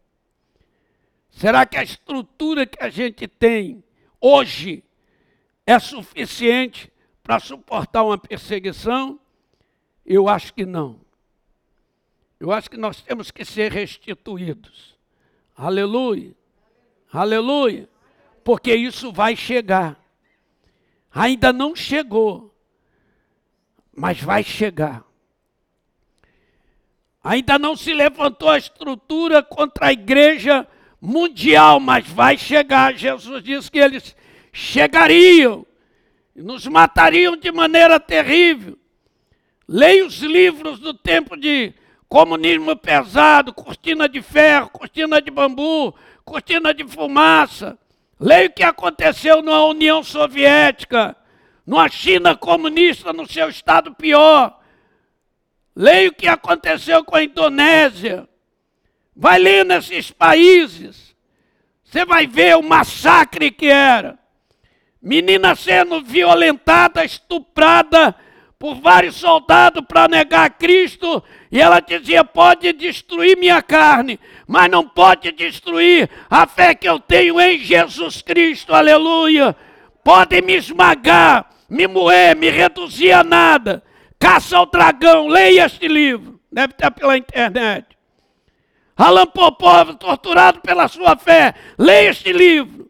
[1.29, 3.83] Será que a estrutura que a gente tem
[4.19, 4.83] hoje
[5.65, 9.19] é suficiente para suportar uma perseguição?
[10.05, 10.99] Eu acho que não.
[12.39, 14.97] Eu acho que nós temos que ser restituídos.
[15.55, 16.33] Aleluia.
[17.11, 17.89] Aleluia.
[18.49, 19.95] Porque isso vai chegar.
[21.13, 22.51] Ainda não chegou,
[23.95, 25.03] mas vai chegar.
[27.23, 30.67] Ainda não se levantou a estrutura contra a igreja
[30.99, 32.95] mundial, mas vai chegar.
[32.95, 34.15] Jesus disse que eles
[34.51, 35.63] chegariam
[36.35, 38.79] nos matariam de maneira terrível.
[39.67, 41.71] Leia os livros do tempo de
[42.07, 45.93] comunismo pesado, cortina de ferro, cortina de bambu,
[46.25, 47.77] cortina de fumaça.
[48.19, 51.15] Leia o que aconteceu na União Soviética,
[51.65, 54.59] numa China comunista, no seu estado pior.
[55.73, 58.27] Leia o que aconteceu com a Indonésia.
[59.15, 61.15] Vai ler nesses países.
[61.83, 64.19] Você vai ver o massacre que era.
[65.01, 68.13] Menina sendo violentada, estuprada
[68.59, 71.23] por vários soldados para negar Cristo.
[71.49, 76.99] E ela dizia: pode destruir minha carne, mas não pode destruir a fé que eu
[76.99, 78.73] tenho em Jesus Cristo.
[78.73, 79.55] Aleluia.
[80.03, 83.83] Pode me esmagar, me moer, me reduzir a nada.
[84.17, 86.41] Caça ao dragão, leia este livro.
[86.51, 87.85] Deve estar pela internet.
[88.97, 92.89] Alan Popov, torturado pela sua fé, leia este livro.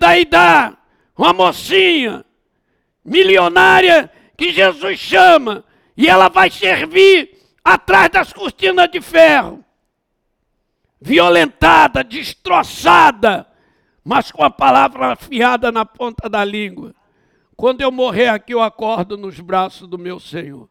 [0.00, 0.74] Daí dá
[1.14, 2.24] uma mocinha
[3.04, 5.62] milionária que Jesus chama,
[5.94, 7.30] e ela vai servir
[7.62, 9.67] atrás das cortinas de ferro.
[11.00, 13.46] Violentada, destroçada,
[14.04, 16.94] mas com a palavra afiada na ponta da língua.
[17.56, 20.68] Quando eu morrer aqui, eu acordo nos braços do meu Senhor.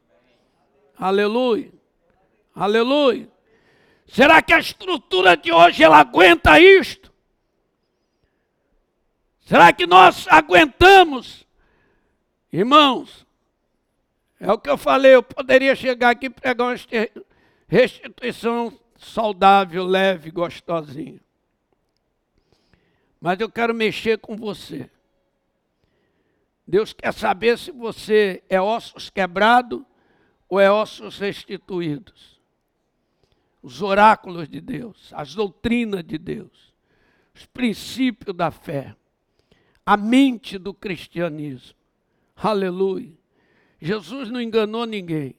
[0.98, 1.72] Aleluia.
[2.56, 3.30] Aleluia.
[4.08, 7.14] Será que a estrutura de hoje ela aguenta isto?
[9.42, 11.46] Será que nós aguentamos?
[12.52, 13.26] Irmãos,
[14.40, 16.76] é o que eu falei, eu poderia chegar aqui e pregar uma
[17.68, 21.20] restituição saudável, leve, gostosinha.
[23.20, 24.90] Mas eu quero mexer com você.
[26.68, 29.82] Deus quer saber se você é ossos quebrados
[30.50, 32.38] ou é ossos restituídos
[33.68, 36.74] os oráculos de Deus, as doutrinas de Deus,
[37.36, 38.96] os princípios da fé,
[39.86, 41.76] a mente do cristianismo.
[42.36, 43.12] Aleluia.
[43.82, 45.36] Jesus não enganou ninguém.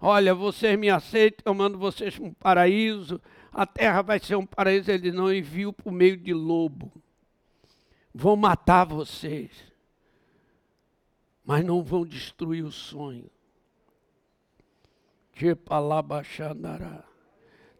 [0.00, 3.20] Olha, vocês me aceitam, eu mando vocês para um paraíso,
[3.52, 4.90] a terra vai ser um paraíso.
[4.90, 6.92] Ele não enviou por meio de lobo.
[8.14, 9.50] Vão matar vocês,
[11.44, 13.30] mas não vão destruir o sonho.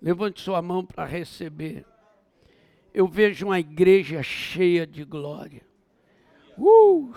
[0.01, 1.85] Levante sua mão para receber.
[2.93, 5.63] Eu vejo uma igreja cheia de glória.
[6.57, 7.13] Uh!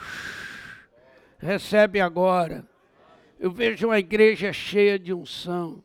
[1.37, 2.67] Recebe agora.
[3.41, 5.83] Eu vejo uma igreja cheia de unção.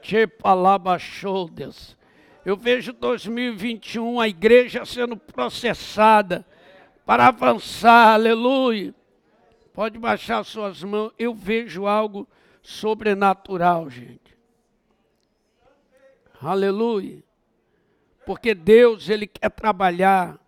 [0.00, 1.94] Chepalabachodas.
[2.42, 6.42] Eu vejo 2021 a igreja sendo processada
[7.04, 8.14] para avançar.
[8.14, 8.94] Aleluia.
[9.74, 11.12] Pode baixar suas mãos.
[11.18, 12.26] Eu vejo algo
[12.62, 14.34] sobrenatural, gente.
[16.40, 17.22] Aleluia.
[18.24, 20.40] Porque Deus, Ele quer trabalhar.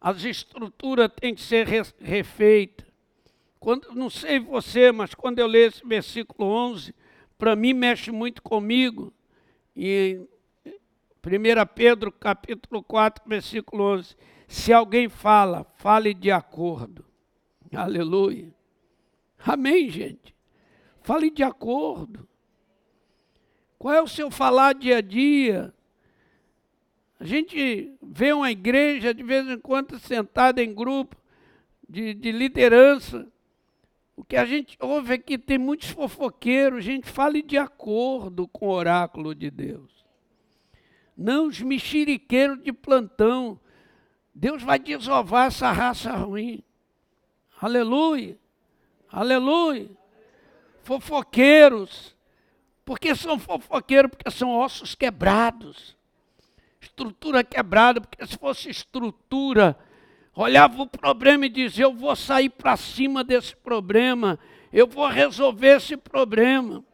[0.00, 1.68] As estruturas têm que ser
[2.00, 2.93] refeitas.
[3.64, 6.94] Quando, não sei você, mas quando eu leio esse versículo 11,
[7.38, 9.10] para mim mexe muito comigo.
[9.74, 10.20] E
[10.66, 10.70] 1
[11.74, 14.14] Pedro capítulo 4, versículo 11.
[14.46, 17.06] Se alguém fala, fale de acordo.
[17.74, 18.54] Aleluia.
[19.38, 20.36] Amém, gente.
[21.00, 22.28] Fale de acordo.
[23.78, 25.72] Qual é o seu falar dia a dia?
[27.18, 31.16] A gente vê uma igreja de vez em quando sentada em grupo
[31.88, 33.26] de, de liderança.
[34.16, 38.66] O que a gente ouve é que tem muitos fofoqueiros, gente, fale de acordo com
[38.66, 40.04] o oráculo de Deus.
[41.16, 43.58] Não os mexeriqueiros de plantão.
[44.34, 46.62] Deus vai desovar essa raça ruim.
[47.60, 48.38] Aleluia.
[49.10, 49.90] Aleluia.
[50.82, 52.14] Fofoqueiros.
[52.84, 54.10] Por que são fofoqueiros?
[54.10, 55.96] Porque são ossos quebrados.
[56.80, 59.78] Estrutura quebrada, porque se fosse estrutura,
[60.34, 64.38] olhava o problema e dizia: Eu vou sair para cima desse problema,
[64.72, 66.84] eu vou resolver esse problema.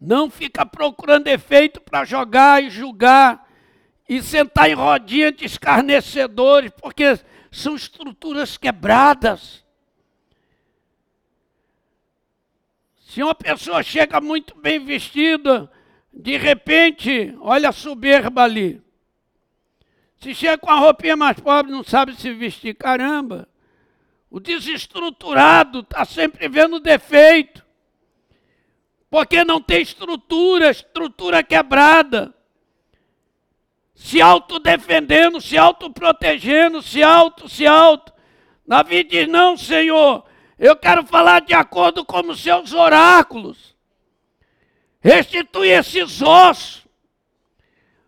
[0.00, 3.48] Não fica procurando efeito para jogar e julgar
[4.08, 7.18] e sentar em rodinha de escarnecedores, porque
[7.50, 9.64] são estruturas quebradas.
[12.98, 15.70] Se uma pessoa chega muito bem vestida,
[16.12, 18.83] de repente, olha a soberba ali.
[20.20, 23.48] Se chega com a roupinha mais pobre, não sabe se vestir, caramba.
[24.30, 27.64] O desestruturado está sempre vendo defeito.
[29.08, 32.34] Porque não tem estrutura, estrutura quebrada.
[33.94, 38.12] Se autodefendendo, se autoprotegendo, se auto, se auto.
[38.66, 40.24] Davi diz: Não, Senhor,
[40.58, 43.76] eu quero falar de acordo com os seus oráculos.
[45.00, 46.83] Restitui esses ossos.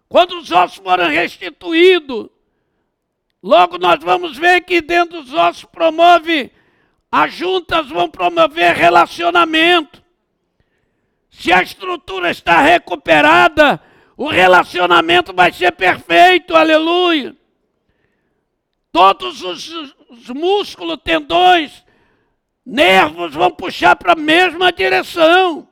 [0.09, 2.29] Quando os ossos forem restituídos,
[3.43, 6.53] logo nós vamos ver que dentro dos ossos promove,
[7.11, 10.03] as juntas vão promover relacionamento.
[11.31, 13.83] Se a estrutura está recuperada,
[14.17, 17.37] o relacionamento vai ser perfeito, aleluia.
[18.91, 19.69] Todos os,
[20.09, 21.85] os músculos, tendões,
[22.65, 25.69] nervos vão puxar para a mesma direção.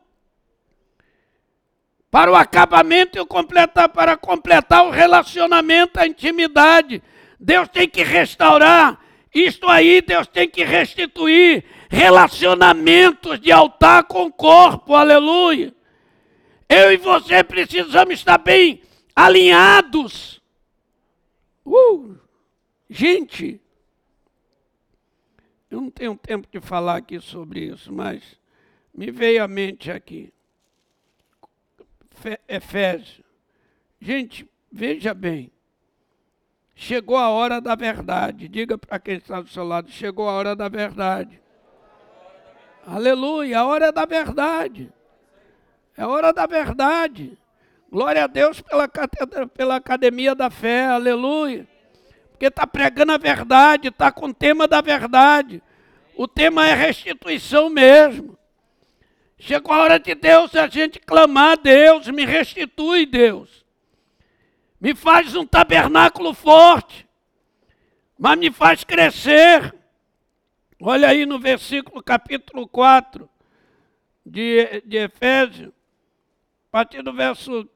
[2.15, 7.03] Para o acabamento e completar, para completar o relacionamento, a intimidade.
[7.41, 9.01] Deus tem que restaurar.
[9.35, 15.75] Isto aí Deus tem que restituir relacionamentos de altar com o corpo, aleluia.
[16.69, 18.81] Eu e você precisamos estar bem
[19.17, 20.41] alinhados.
[21.67, 22.15] Uh,
[22.89, 23.61] gente,
[25.69, 28.23] eu não tenho tempo de falar aqui sobre isso, mas
[28.95, 30.33] me veio à mente aqui.
[32.49, 33.25] Efésio.
[34.01, 35.51] Gente, veja bem.
[36.75, 38.49] Chegou a hora da verdade.
[38.49, 41.41] Diga para quem está do seu lado: chegou a hora da verdade.
[42.87, 44.93] Aleluia, a hora da verdade.
[45.97, 47.39] É hora da verdade.
[47.91, 48.89] Glória a Deus pela,
[49.49, 51.67] pela academia da fé, aleluia
[52.35, 55.63] porque está pregando a verdade, está com o tema da verdade.
[56.17, 58.37] O tema é restituição mesmo.
[59.39, 63.65] Chegou a hora de Deus a gente clamar Deus, me restitui, Deus.
[64.81, 67.07] Me faz um tabernáculo forte,
[68.19, 69.75] mas me faz crescer.
[70.81, 73.29] Olha aí no versículo capítulo 4
[74.25, 77.69] de, de Efésios, a partir do verso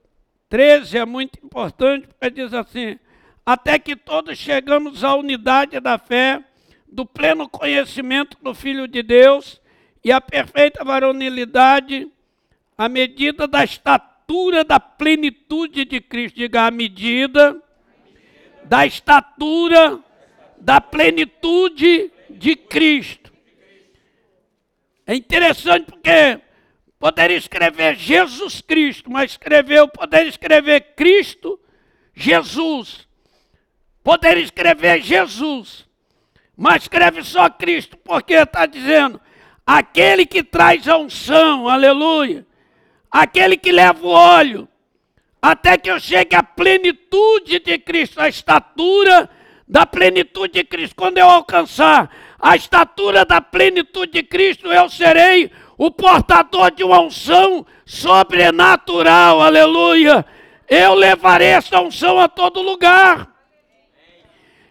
[0.49, 2.99] 13 é muito importante, porque diz assim:
[3.45, 6.43] até que todos chegamos à unidade da fé,
[6.87, 9.61] do pleno conhecimento do Filho de Deus
[10.09, 12.11] e à perfeita varonilidade,
[12.77, 16.37] à medida da estatura da plenitude de Cristo.
[16.37, 17.61] Diga, à medida
[18.65, 19.99] da estatura
[20.59, 23.33] da plenitude de Cristo.
[25.07, 26.41] É interessante porque
[26.99, 31.59] poderia escrever Jesus Cristo, mas escreveu, poderia escrever Cristo,
[32.15, 33.09] Jesus
[34.09, 35.87] Poderia escrever Jesus,
[36.57, 39.21] mas escreve só Cristo, porque está dizendo:
[39.69, 42.47] aquele que traz a unção, aleluia,
[43.11, 44.66] aquele que leva o óleo,
[45.43, 49.29] até que eu chegue à plenitude de Cristo, a estatura
[49.69, 50.97] da plenitude de Cristo.
[50.97, 52.11] Quando eu alcançar
[52.41, 60.25] a estatura da plenitude de Cristo, eu serei o portador de uma unção sobrenatural, aleluia.
[60.66, 63.29] Eu levarei essa unção a todo lugar.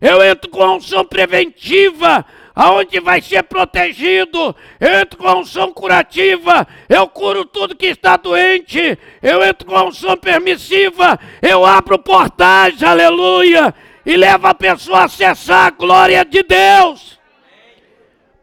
[0.02, 2.26] Eu entro com a unção preventiva,
[2.58, 4.56] aonde vai ser protegido.
[4.80, 8.98] Eu entro com a unção curativa, eu curo tudo que está doente.
[9.22, 13.72] Eu entro com a unção permissiva, eu abro portais, aleluia,
[14.04, 17.20] e levo a pessoa a acessar a glória de Deus.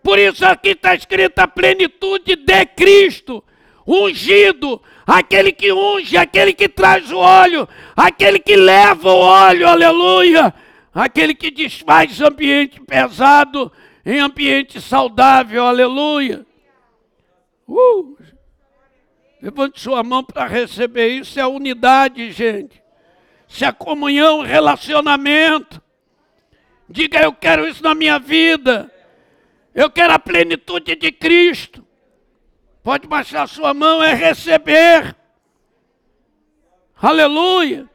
[0.00, 3.42] Por isso aqui está escrita a plenitude de Cristo,
[3.84, 10.54] ungido, aquele que unge, aquele que traz o óleo, aquele que leva o óleo, aleluia
[10.94, 13.72] aquele que desfaz ambiente pesado
[14.04, 16.46] em ambiente saudável, aleluia.
[17.66, 18.16] Uh!
[19.40, 22.82] Levante sua mão para receber isso, é unidade, gente.
[23.48, 25.82] Isso é comunhão, relacionamento.
[26.88, 28.90] Diga, eu quero isso na minha vida.
[29.74, 31.84] Eu quero a plenitude de Cristo.
[32.82, 35.16] Pode baixar sua mão, é receber.
[36.96, 37.88] Aleluia.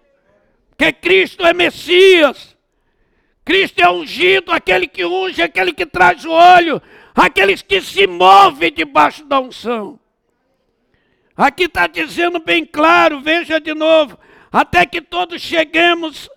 [0.77, 2.57] Que Cristo é Messias.
[3.49, 6.79] Cristo é ungido, aquele que unge, aquele que traz o olho,
[7.15, 9.99] aqueles que se movem debaixo da unção.
[11.35, 14.19] Aqui está dizendo bem claro, veja de novo,
[14.51, 16.29] até que todos cheguemos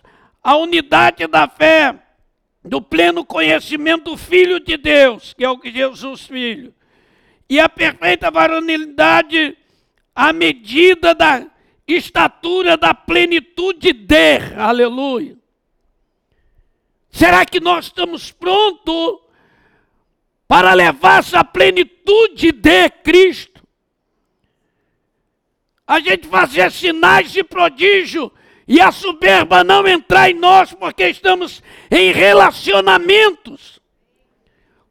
[0.42, 1.94] à unidade da fé,
[2.64, 6.72] do pleno conhecimento do Filho de Deus, que é o Jesus Filho,
[7.46, 9.54] e a perfeita varonilidade
[10.14, 11.46] à medida da
[11.86, 15.41] estatura da plenitude de, aleluia.
[17.12, 19.20] Será que nós estamos prontos
[20.48, 23.62] para levar essa plenitude de Cristo?
[25.86, 28.32] A gente fazer sinais de prodígio
[28.66, 33.78] e a soberba não entrar em nós, porque estamos em relacionamentos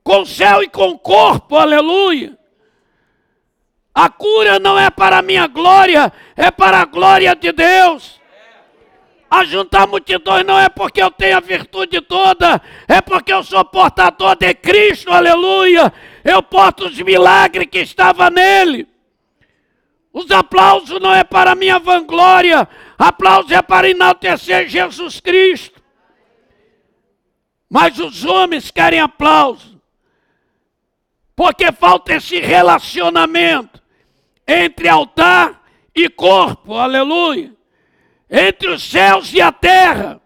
[0.04, 2.38] com o céu e com o corpo, aleluia.
[3.94, 8.21] A cura não é para a minha glória, é para a glória de Deus.
[9.34, 14.36] Ajuntar multidões não é porque eu tenho a virtude toda, é porque eu sou portador
[14.36, 15.94] de Cristo, aleluia.
[16.22, 18.86] Eu porto os milagres que estavam nele.
[20.12, 22.68] Os aplausos não é para minha vanglória,
[23.00, 25.82] aplauso é para enaltecer Jesus Cristo.
[27.70, 29.82] Mas os homens querem aplauso,
[31.34, 33.82] porque falta esse relacionamento
[34.46, 35.64] entre altar
[35.96, 37.56] e corpo, aleluia,
[38.32, 40.22] entre os céus e a terra.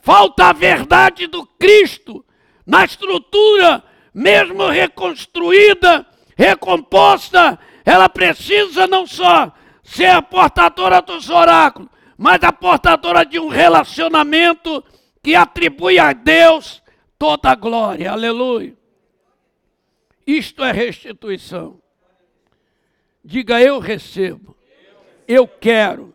[0.00, 2.24] Falta a verdade do Cristo
[2.66, 3.84] na estrutura,
[4.14, 13.24] mesmo reconstruída, recomposta, ela precisa não só ser a portadora dos oráculos, mas a portadora
[13.24, 14.82] de um relacionamento
[15.22, 16.82] que atribui a Deus
[17.18, 18.12] toda a glória.
[18.12, 18.76] Aleluia.
[20.26, 21.80] Isto é restituição.
[23.24, 24.56] Diga eu recebo.
[25.26, 26.14] Eu quero.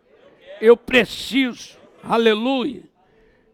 [0.63, 1.77] Eu preciso.
[2.01, 2.83] Aleluia.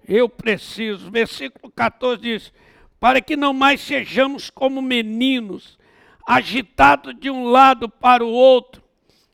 [0.08, 1.10] Eu preciso.
[1.10, 2.54] Versículo 14 diz:
[3.00, 5.80] Para que não mais sejamos como meninos,
[6.24, 8.84] agitados de um lado para o outro,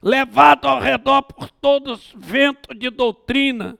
[0.01, 3.77] levados ao redor por todos ventos de doutrina,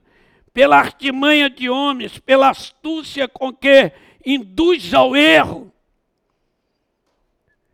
[0.54, 3.94] pela artimanha de homens, pela astúcia com que
[4.26, 5.72] induz ao erro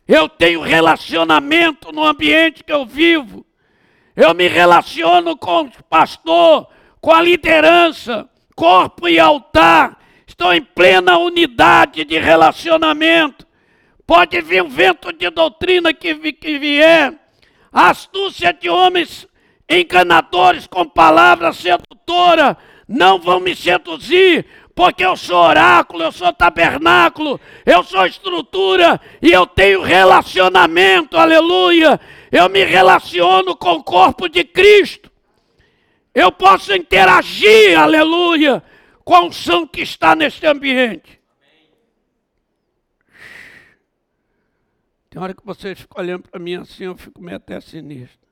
[0.06, 3.46] eu tenho relacionamento no ambiente que eu vivo.
[4.14, 6.68] Eu me relaciono com o pastor,
[7.00, 9.98] com a liderança, corpo e altar.
[10.26, 13.46] Estou em plena unidade de relacionamento.
[14.06, 17.14] Pode vir um vento de doutrina que, que vier,
[17.72, 19.26] astúcia de homens
[19.68, 22.56] enganadores com palavras sedutoras
[22.86, 24.44] não vão me seduzir,
[24.74, 31.98] porque eu sou oráculo, eu sou tabernáculo, eu sou estrutura e eu tenho relacionamento, aleluia.
[32.32, 35.12] Eu me relaciono com o corpo de Cristo.
[36.14, 38.62] Eu posso interagir, aleluia,
[39.04, 41.20] com o som que está neste ambiente.
[45.10, 48.26] Tem hora que vocês ficam olhando para mim assim, eu fico meio até sinistro.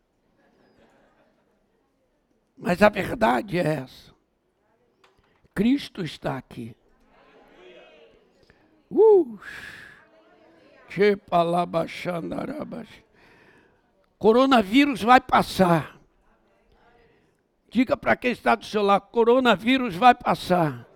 [2.56, 4.14] Mas a verdade é essa.
[5.54, 6.74] Cristo está aqui.
[8.90, 9.38] Uh!
[14.20, 15.98] Coronavírus vai passar.
[17.70, 20.86] Diga para quem está do seu lado: coronavírus vai passar.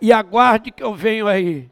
[0.00, 1.70] E aguarde que eu venho aí.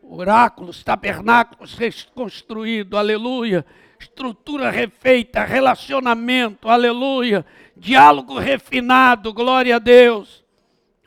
[0.00, 3.66] Oráculos, tabernáculos reconstruídos, aleluia.
[3.98, 7.44] Estrutura refeita, relacionamento, aleluia.
[7.76, 10.44] Diálogo refinado, glória a Deus.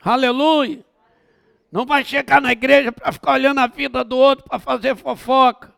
[0.04, 0.84] Aleluia.
[1.72, 5.71] Não vai chegar na igreja para ficar olhando a vida do outro para fazer fofoca.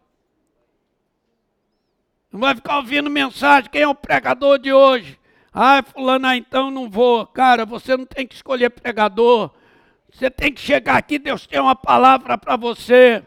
[2.34, 3.70] Não vai ficar ouvindo mensagem.
[3.70, 5.16] Quem é o pregador de hoje?
[5.52, 7.24] Ah, fulano, ah, então não vou.
[7.28, 9.52] Cara, você não tem que escolher pregador.
[10.12, 13.22] Você tem que chegar aqui, Deus tem uma palavra para você.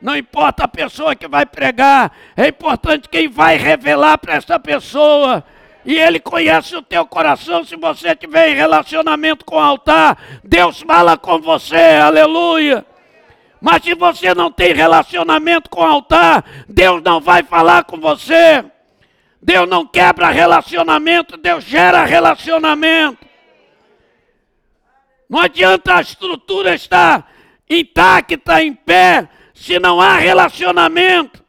[0.00, 5.44] Não importa a pessoa que vai pregar, é importante quem vai revelar para essa pessoa.
[5.84, 7.62] E Ele conhece o teu coração.
[7.62, 12.86] Se você tiver em relacionamento com o altar, Deus fala com você, aleluia.
[13.60, 18.64] Mas se você não tem relacionamento com o altar, Deus não vai falar com você.
[19.42, 23.26] Deus não quebra relacionamento, Deus gera relacionamento.
[25.28, 27.30] Não adianta a estrutura estar
[27.68, 31.44] intacta, em pé, se não há relacionamento.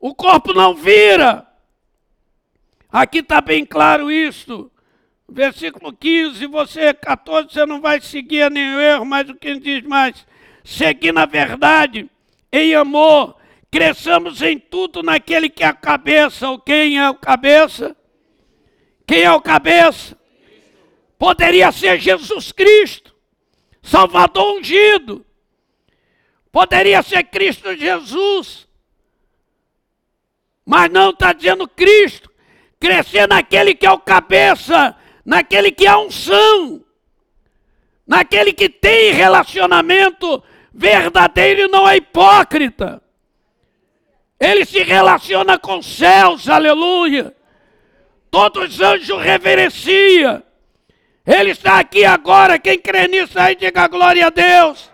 [0.00, 1.46] O corpo não vira.
[2.90, 4.70] Aqui está bem claro isso.
[5.28, 10.26] Versículo 15, você 14, você não vai seguir nenhum erro, mas o que diz mais?
[10.66, 12.10] Seguir na verdade,
[12.50, 13.36] em amor,
[13.70, 16.50] cresçamos em tudo naquele que é a cabeça.
[16.50, 17.96] Ou quem é o cabeça?
[19.06, 20.18] Quem é o cabeça?
[21.16, 23.14] Poderia ser Jesus Cristo,
[23.80, 25.24] Salvador ungido.
[26.50, 28.66] Poderia ser Cristo Jesus.
[30.64, 32.28] Mas não está dizendo Cristo.
[32.80, 36.84] Crescer naquele que é o cabeça, naquele que é unção,
[38.04, 40.42] naquele que tem relacionamento
[40.76, 43.02] verdadeiro não é hipócrita.
[44.38, 47.34] Ele se relaciona com os céus, aleluia.
[48.30, 50.44] Todos os anjos reverencia.
[51.26, 52.58] Ele está aqui agora.
[52.58, 54.92] Quem crê nisso aí, diga glória a Deus.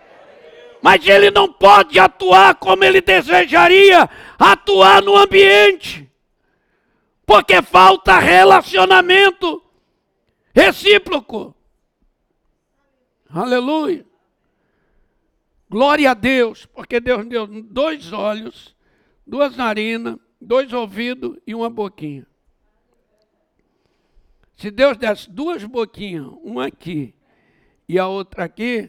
[0.81, 4.09] Mas ele não pode atuar como ele desejaria
[4.39, 6.09] atuar no ambiente.
[7.25, 9.61] Porque falta relacionamento
[10.55, 11.53] recíproco.
[13.29, 14.12] Aleluia.
[15.73, 18.75] Glória a Deus, porque Deus deu dois olhos,
[19.25, 22.27] duas narinas, dois ouvidos e uma boquinha.
[24.55, 27.15] Se Deus desse duas boquinhas, uma aqui
[27.89, 28.87] e a outra aqui,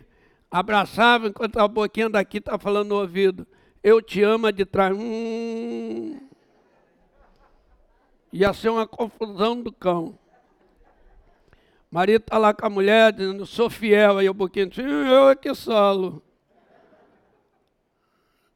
[0.50, 3.46] abraçava enquanto a boquinha daqui está falando no ouvido.
[3.82, 4.94] Eu te amo de trás.
[4.94, 6.20] Hum.
[8.30, 10.18] Ia ser uma confusão do cão.
[11.90, 14.18] Marido está lá com a mulher dizendo, sou fiel.
[14.18, 16.22] Aí o boquinho diz, eu é que solo.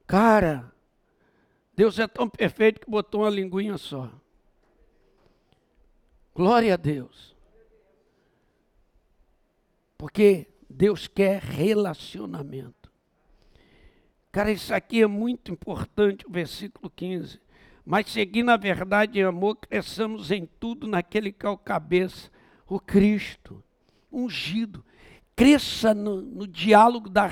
[0.08, 0.72] Cara,
[1.76, 4.10] Deus é tão perfeito que botou uma linguinha só.
[6.34, 7.36] Glória a Deus.
[9.98, 12.90] Porque Deus quer relacionamento.
[14.32, 17.38] Cara, isso aqui é muito importante, o versículo 15.
[17.84, 22.30] Mas seguindo a verdade e amor, cresçamos em tudo naquele que é o cabeça,
[22.66, 23.62] o Cristo,
[24.10, 24.82] ungido.
[25.36, 27.28] Cresça no, no diálogo da,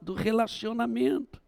[0.00, 1.41] do relacionamento.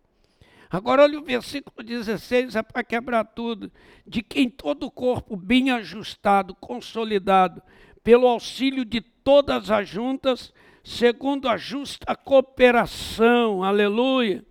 [0.75, 3.71] Agora olha o versículo 16, é para quebrar tudo.
[4.05, 7.63] De quem todo o corpo bem ajustado, consolidado,
[8.03, 10.53] pelo auxílio de todas as juntas,
[10.83, 14.45] segundo a justa cooperação, aleluia,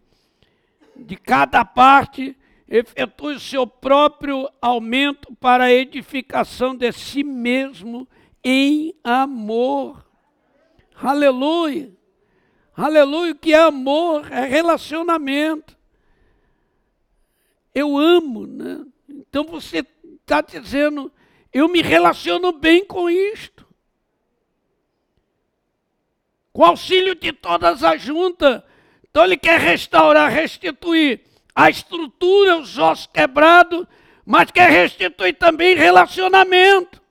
[0.95, 2.37] de cada parte,
[2.69, 8.07] efetue o seu próprio aumento para a edificação de si mesmo
[8.41, 10.05] em amor.
[10.95, 11.91] Aleluia.
[12.77, 14.31] Aleluia, o que é amor?
[14.31, 15.82] É relacionamento
[17.73, 18.85] eu amo, né?
[19.07, 19.85] Então você
[20.21, 21.11] está dizendo,
[21.51, 23.65] eu me relaciono bem com isto.
[26.51, 28.61] Com auxílio de todas as juntas.
[29.09, 31.21] Então ele quer restaurar, restituir
[31.55, 33.85] a estrutura, os ossos quebrados,
[34.25, 37.01] mas quer restituir também relacionamento.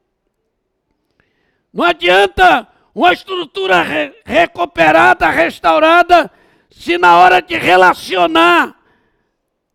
[1.73, 6.31] Não adianta uma estrutura re recuperada, restaurada,
[6.71, 8.82] se na hora de relacionar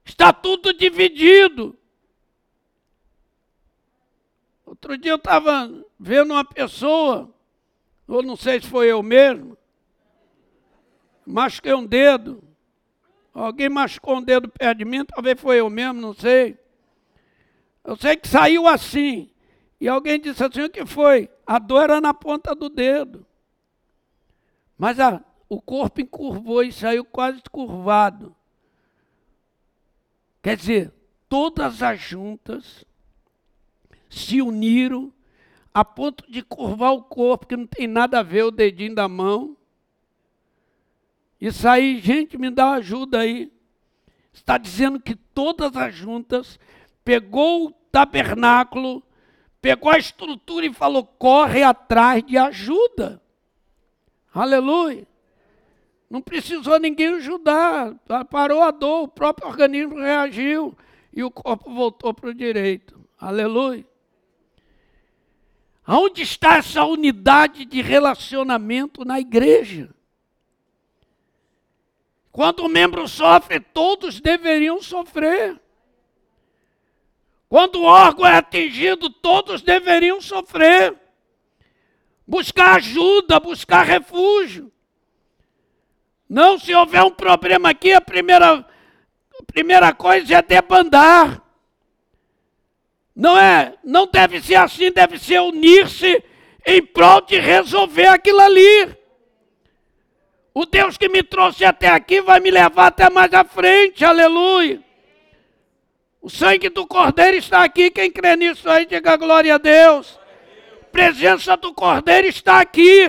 [0.08, 1.78] Está tudo dividido.
[4.66, 7.30] Outro dia eu estava vendo uma pessoa,
[8.08, 9.58] ou não sei se foi eu mesmo,
[11.26, 12.42] machuquei um dedo.
[13.34, 16.58] Alguém machucou um dedo perto de mim, talvez foi eu mesmo, não sei.
[17.84, 19.30] Eu sei que saiu assim.
[19.80, 21.30] E alguém disse assim: o que foi?
[21.46, 23.26] A dor era na ponta do dedo.
[24.78, 28.37] Mas a, o corpo encurvou e saiu quase curvado.
[30.48, 30.94] Quer dizer,
[31.28, 32.86] todas as juntas
[34.10, 35.12] se uniram
[35.74, 39.10] a ponto de curvar o corpo, que não tem nada a ver o dedinho da
[39.10, 39.58] mão.
[41.42, 43.52] Isso aí, gente, me dá ajuda aí.
[44.32, 46.58] Está dizendo que todas as juntas
[47.04, 49.04] pegou o tabernáculo,
[49.62, 53.22] pegou a estrutura e falou: corre atrás de ajuda.
[54.34, 55.06] Aleluia.
[56.10, 57.96] Não precisou ninguém ajudar.
[58.30, 60.76] Parou a dor, o próprio organismo reagiu
[61.14, 63.00] e o corpo voltou para o direito.
[63.20, 63.86] Aleluia.
[65.86, 69.90] Aonde está essa unidade de relacionamento na igreja?
[72.32, 75.60] Quando o membro sofre, todos deveriam sofrer.
[77.50, 80.96] Quando o órgão é atingido, todos deveriam sofrer.
[82.28, 84.72] Buscar ajuda, buscar refúgio.
[86.30, 91.42] Não, se houver um problema aqui, a primeira, a primeira coisa é debandar.
[93.16, 96.24] Não é, não deve ser assim, deve ser unir-se
[96.66, 98.96] em prol de resolver aquilo ali.
[100.54, 104.84] O Deus que me trouxe até aqui vai me levar até mais à frente, aleluia.
[106.22, 107.90] O sangue do Cordeiro está aqui.
[107.90, 110.20] Quem crê nisso aí, diga glória a Deus.
[110.82, 113.08] A presença do Cordeiro está aqui.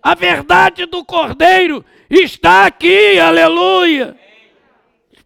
[0.00, 1.84] A verdade do Cordeiro
[2.20, 3.18] está aqui.
[3.18, 4.18] Aleluia.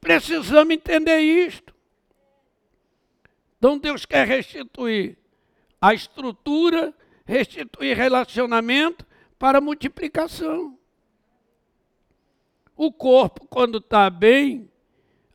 [0.01, 1.75] Precisamos entender isto.
[3.59, 5.19] Então Deus quer restituir
[5.81, 9.05] a estrutura, restituir relacionamento
[9.39, 10.79] para multiplicação.
[12.77, 14.71] O corpo, quando está bem,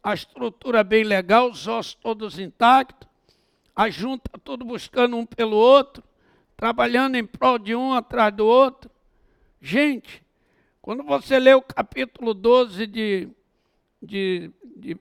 [0.04, 3.10] a estrutura bem legal, os ossos todos intactos,
[3.76, 6.04] a junta tudo buscando um pelo outro,
[6.56, 8.90] trabalhando em prol de um atrás do outro.
[9.60, 10.24] Gente,
[10.82, 13.30] quando você lê o capítulo 12 de,
[14.02, 14.98] de, de,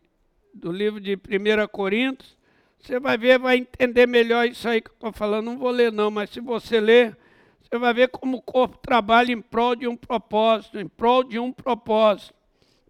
[0.53, 2.37] do livro de 1 Coríntios,
[2.79, 5.47] você vai ver, vai entender melhor isso aí que eu estou falando.
[5.47, 7.17] Não vou ler não, mas se você ler,
[7.63, 11.39] você vai ver como o corpo trabalha em prol de um propósito, em prol de
[11.39, 12.35] um propósito.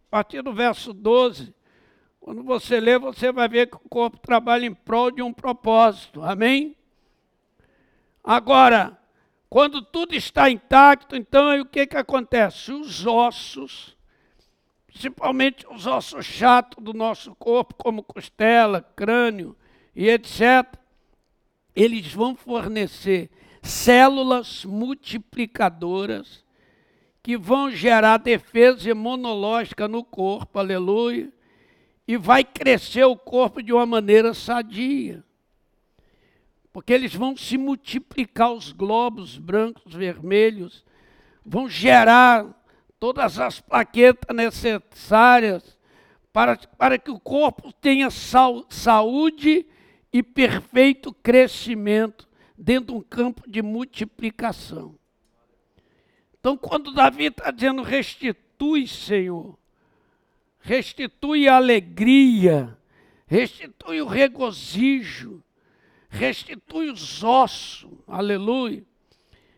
[0.09, 1.55] A partir do verso 12,
[2.19, 6.23] quando você lê, você vai ver que o corpo trabalha em prol de um propósito.
[6.23, 6.77] Amém?
[8.23, 8.99] Agora,
[9.51, 12.71] quando tudo está intacto, então aí o que, que acontece?
[12.71, 13.97] Os ossos,
[14.87, 19.57] principalmente os ossos chatos do nosso corpo, como costela, crânio
[19.95, 20.79] e etc.,
[21.75, 23.29] eles vão fornecer
[23.61, 26.45] células multiplicadoras
[27.21, 31.31] que vão gerar defesa imunológica no corpo, aleluia,
[32.07, 35.25] e vai crescer o corpo de uma maneira sadia.
[36.73, 40.85] Porque eles vão se multiplicar os globos brancos, vermelhos,
[41.45, 42.47] vão gerar
[42.99, 45.79] todas as plaquetas necessárias
[46.33, 49.67] para, para que o corpo tenha sal, saúde
[50.13, 54.95] e perfeito crescimento dentro de um campo de multiplicação.
[56.39, 59.59] Então, quando Davi está dizendo restitui, Senhor,
[60.61, 62.77] restitui a alegria,
[63.27, 65.43] restitui o regozijo,
[66.11, 68.85] restitui os ossos, aleluia.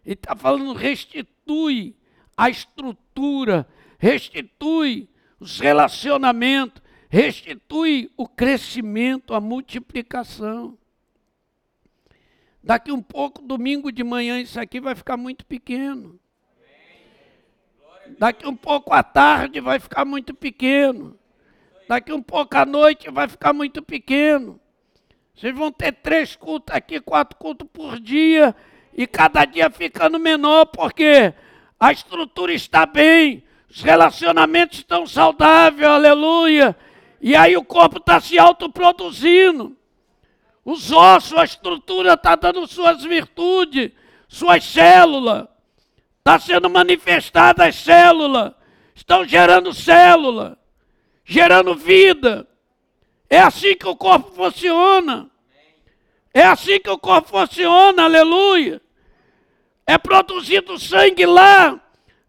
[0.04, 1.96] Ele está falando restitui
[2.36, 3.66] a estrutura,
[3.98, 5.08] restitui
[5.40, 10.78] os relacionamentos, restitui o crescimento, a multiplicação.
[12.62, 16.20] Daqui um pouco, domingo de manhã, isso aqui vai ficar muito pequeno.
[18.18, 21.18] Daqui um pouco à tarde vai ficar muito pequeno.
[21.88, 24.60] Daqui um pouco à noite vai ficar muito pequeno.
[25.34, 28.54] Vocês vão ter três cultos aqui, quatro cultos por dia,
[28.94, 31.32] e cada dia ficando menor, porque
[31.80, 36.76] a estrutura está bem, os relacionamentos estão saudáveis, aleluia.
[37.20, 39.76] E aí o corpo está se autoproduzindo.
[40.64, 43.90] Os ossos, a estrutura está dando suas virtudes,
[44.28, 45.48] suas células.
[46.18, 48.52] Está sendo manifestada as células.
[48.94, 50.58] Estão gerando célula,
[51.24, 52.46] gerando vida.
[53.32, 55.26] É assim que o corpo funciona.
[56.34, 58.78] É assim que o corpo funciona, aleluia.
[59.86, 61.80] É produzido sangue lá,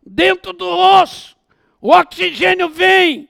[0.02, 1.36] dentro do osso.
[1.82, 3.28] O oxigênio vem,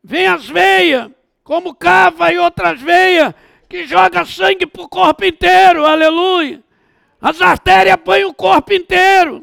[0.00, 1.10] vem as veias,
[1.42, 3.34] como cava e outras veias,
[3.68, 6.62] que joga sangue para o corpo inteiro, aleluia.
[7.20, 9.42] As artérias banham o corpo inteiro.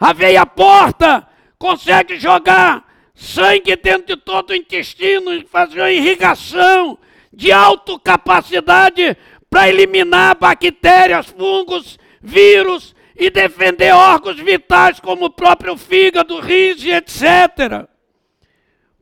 [0.00, 1.28] A veia porta
[1.58, 2.83] consegue jogar
[3.14, 6.98] sangue dentro de todo o intestino e fazer uma irrigação
[7.32, 9.16] de alta capacidade
[9.48, 17.88] para eliminar bactérias, fungos, vírus e defender órgãos vitais como o próprio fígado, rins, etc.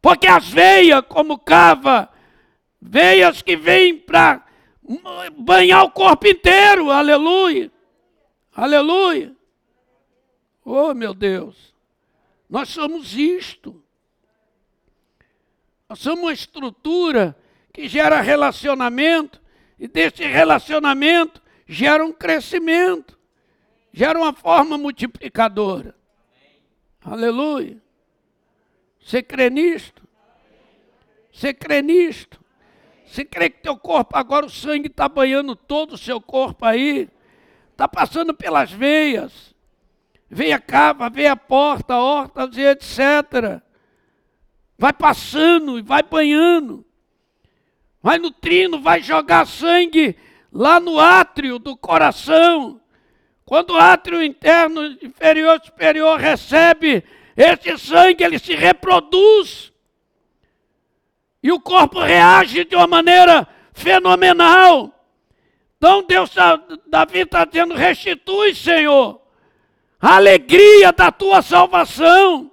[0.00, 2.10] Porque as veias, como cava,
[2.80, 4.44] veias que vêm para
[5.38, 7.70] banhar o corpo inteiro, aleluia,
[8.54, 9.34] aleluia.
[10.64, 11.74] Oh, meu Deus,
[12.48, 13.81] nós somos isto.
[15.92, 17.36] Nós somos uma estrutura
[17.70, 19.38] que gera relacionamento,
[19.78, 23.18] e desse relacionamento gera um crescimento,
[23.92, 25.94] gera uma forma multiplicadora.
[27.04, 27.76] Aleluia.
[29.04, 30.02] Você crê nisto?
[31.30, 32.40] Você crê nisto?
[33.04, 37.06] Você crê que teu corpo, agora o sangue está banhando todo o seu corpo aí?
[37.70, 39.54] Está passando pelas veias.
[40.30, 43.62] Veia cava, veia porta, hortas etc.
[44.82, 46.84] Vai passando e vai banhando.
[48.02, 50.16] Vai nutrindo, vai jogar sangue
[50.52, 52.80] lá no átrio do coração.
[53.44, 57.04] Quando o átrio interno, inferior superior recebe
[57.36, 59.72] esse sangue, ele se reproduz.
[61.40, 64.92] E o corpo reage de uma maneira fenomenal.
[65.76, 69.22] Então Deus, tá, Davi está dizendo, restitui, Senhor,
[70.00, 72.51] a alegria da tua salvação.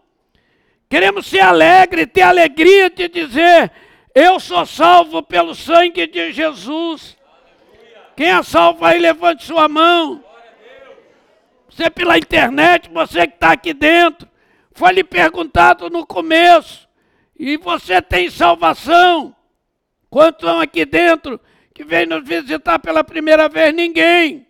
[0.89, 3.71] Queremos ser alegre, ter alegria de dizer,
[4.15, 7.15] Eu sou salvo pelo sangue de Jesus.
[8.17, 10.23] Quem é salvo aí, levante sua mão.
[11.69, 14.27] Você pela internet, você que está aqui dentro,
[14.73, 16.89] foi lhe perguntado no começo,
[17.37, 19.35] e você tem salvação.
[20.09, 21.39] Quantos estão aqui dentro
[21.73, 23.73] que vem nos visitar pela primeira vez?
[23.73, 24.47] Ninguém.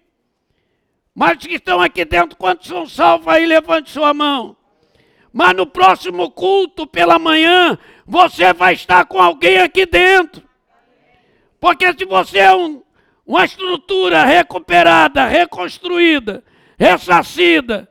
[1.14, 3.46] Mas que estão aqui dentro, quantos são salvos aí?
[3.46, 4.56] Levante sua mão.
[5.32, 10.44] Mas no próximo culto, pela manhã, você vai estar com alguém aqui dentro.
[11.60, 12.82] Porque se você é um,
[13.26, 16.44] uma estrutura recuperada, reconstruída,
[16.78, 17.88] ressarcida,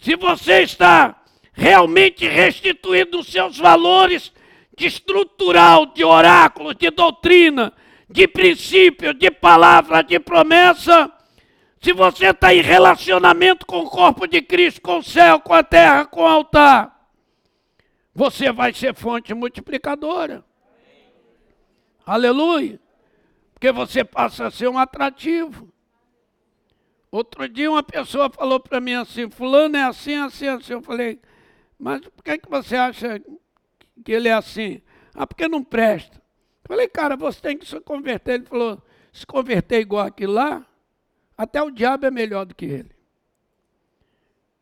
[0.00, 1.20] se você está
[1.52, 4.32] realmente restituído os seus valores
[4.76, 7.72] de estrutural, de oráculo, de doutrina,
[8.08, 11.12] de princípio, de palavra, de promessa,
[11.80, 15.62] se você está em relacionamento com o corpo de Cristo, com o céu, com a
[15.62, 17.10] terra, com o altar,
[18.14, 20.44] você vai ser fonte multiplicadora.
[22.04, 22.78] Aleluia.
[23.54, 25.72] Porque você passa a ser um atrativo.
[27.10, 30.74] Outro dia uma pessoa falou para mim assim, fulano é assim, assim, assim.
[30.74, 31.18] Eu falei,
[31.78, 33.20] mas por que, que você acha
[34.04, 34.82] que ele é assim?
[35.14, 36.18] Ah, porque não presta.
[36.18, 38.34] Eu falei, cara, você tem que se converter.
[38.34, 40.66] Ele falou, se converter igual aquilo lá,
[41.40, 42.90] até o diabo é melhor do que ele.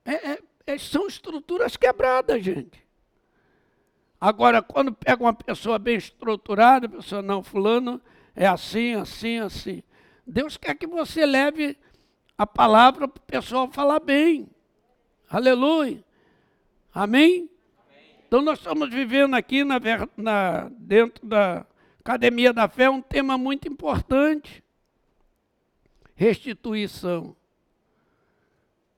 [0.04, 2.86] É, é, é, são estruturas quebradas, gente.
[4.20, 8.00] Agora, quando pega uma pessoa bem estruturada, a pessoa, não, fulano
[8.32, 9.82] é assim, assim, assim.
[10.24, 11.76] Deus quer que você leve
[12.36, 14.48] a palavra para o pessoal falar bem.
[15.28, 16.04] Aleluia.
[16.94, 17.50] Amém?
[17.76, 18.16] Amém?
[18.24, 19.80] Então nós estamos vivendo aqui na,
[20.16, 21.66] na, dentro da
[21.98, 24.62] Academia da Fé um tema muito importante
[26.18, 27.36] restituição.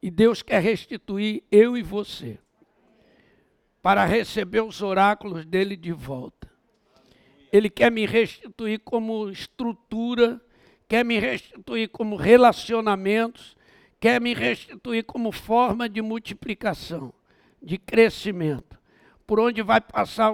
[0.03, 2.39] E Deus quer restituir eu e você
[3.83, 6.51] para receber os oráculos dele de volta.
[7.53, 10.41] Ele quer me restituir como estrutura,
[10.89, 13.55] quer me restituir como relacionamentos,
[13.99, 17.13] quer me restituir como forma de multiplicação,
[17.63, 18.79] de crescimento,
[19.27, 20.33] por onde vai passar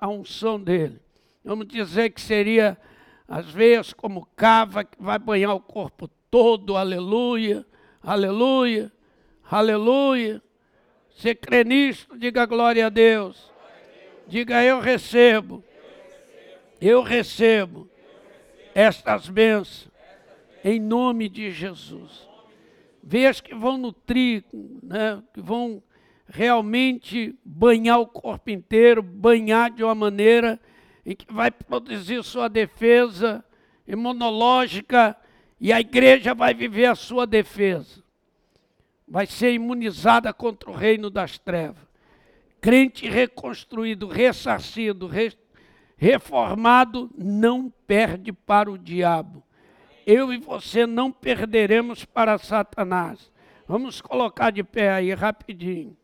[0.00, 0.98] a unção dele.
[1.44, 2.78] Vamos dizer que seria
[3.28, 7.64] às vezes como cava que vai banhar o corpo todo, aleluia,
[8.02, 8.92] aleluia,
[9.50, 10.42] aleluia.
[11.14, 12.08] Você crê nisso?
[12.18, 13.52] Diga glória a Deus.
[14.26, 15.62] Diga eu recebo,
[16.80, 17.88] eu recebo
[18.74, 19.88] estas bênçãos
[20.64, 22.26] em nome de Jesus.
[23.02, 24.44] Veja que vão nutrir,
[24.82, 25.82] né, que vão
[26.26, 30.58] realmente banhar o corpo inteiro, banhar de uma maneira
[31.04, 33.44] e que vai produzir sua defesa
[33.86, 35.16] imunológica
[35.60, 38.02] e a igreja vai viver a sua defesa.
[39.06, 41.84] Vai ser imunizada contra o reino das trevas.
[42.60, 45.32] Crente reconstruído, ressarcido, re,
[45.96, 49.42] reformado, não perde para o diabo.
[50.06, 53.30] Eu e você não perderemos para Satanás.
[53.66, 55.96] Vamos colocar de pé aí rapidinho.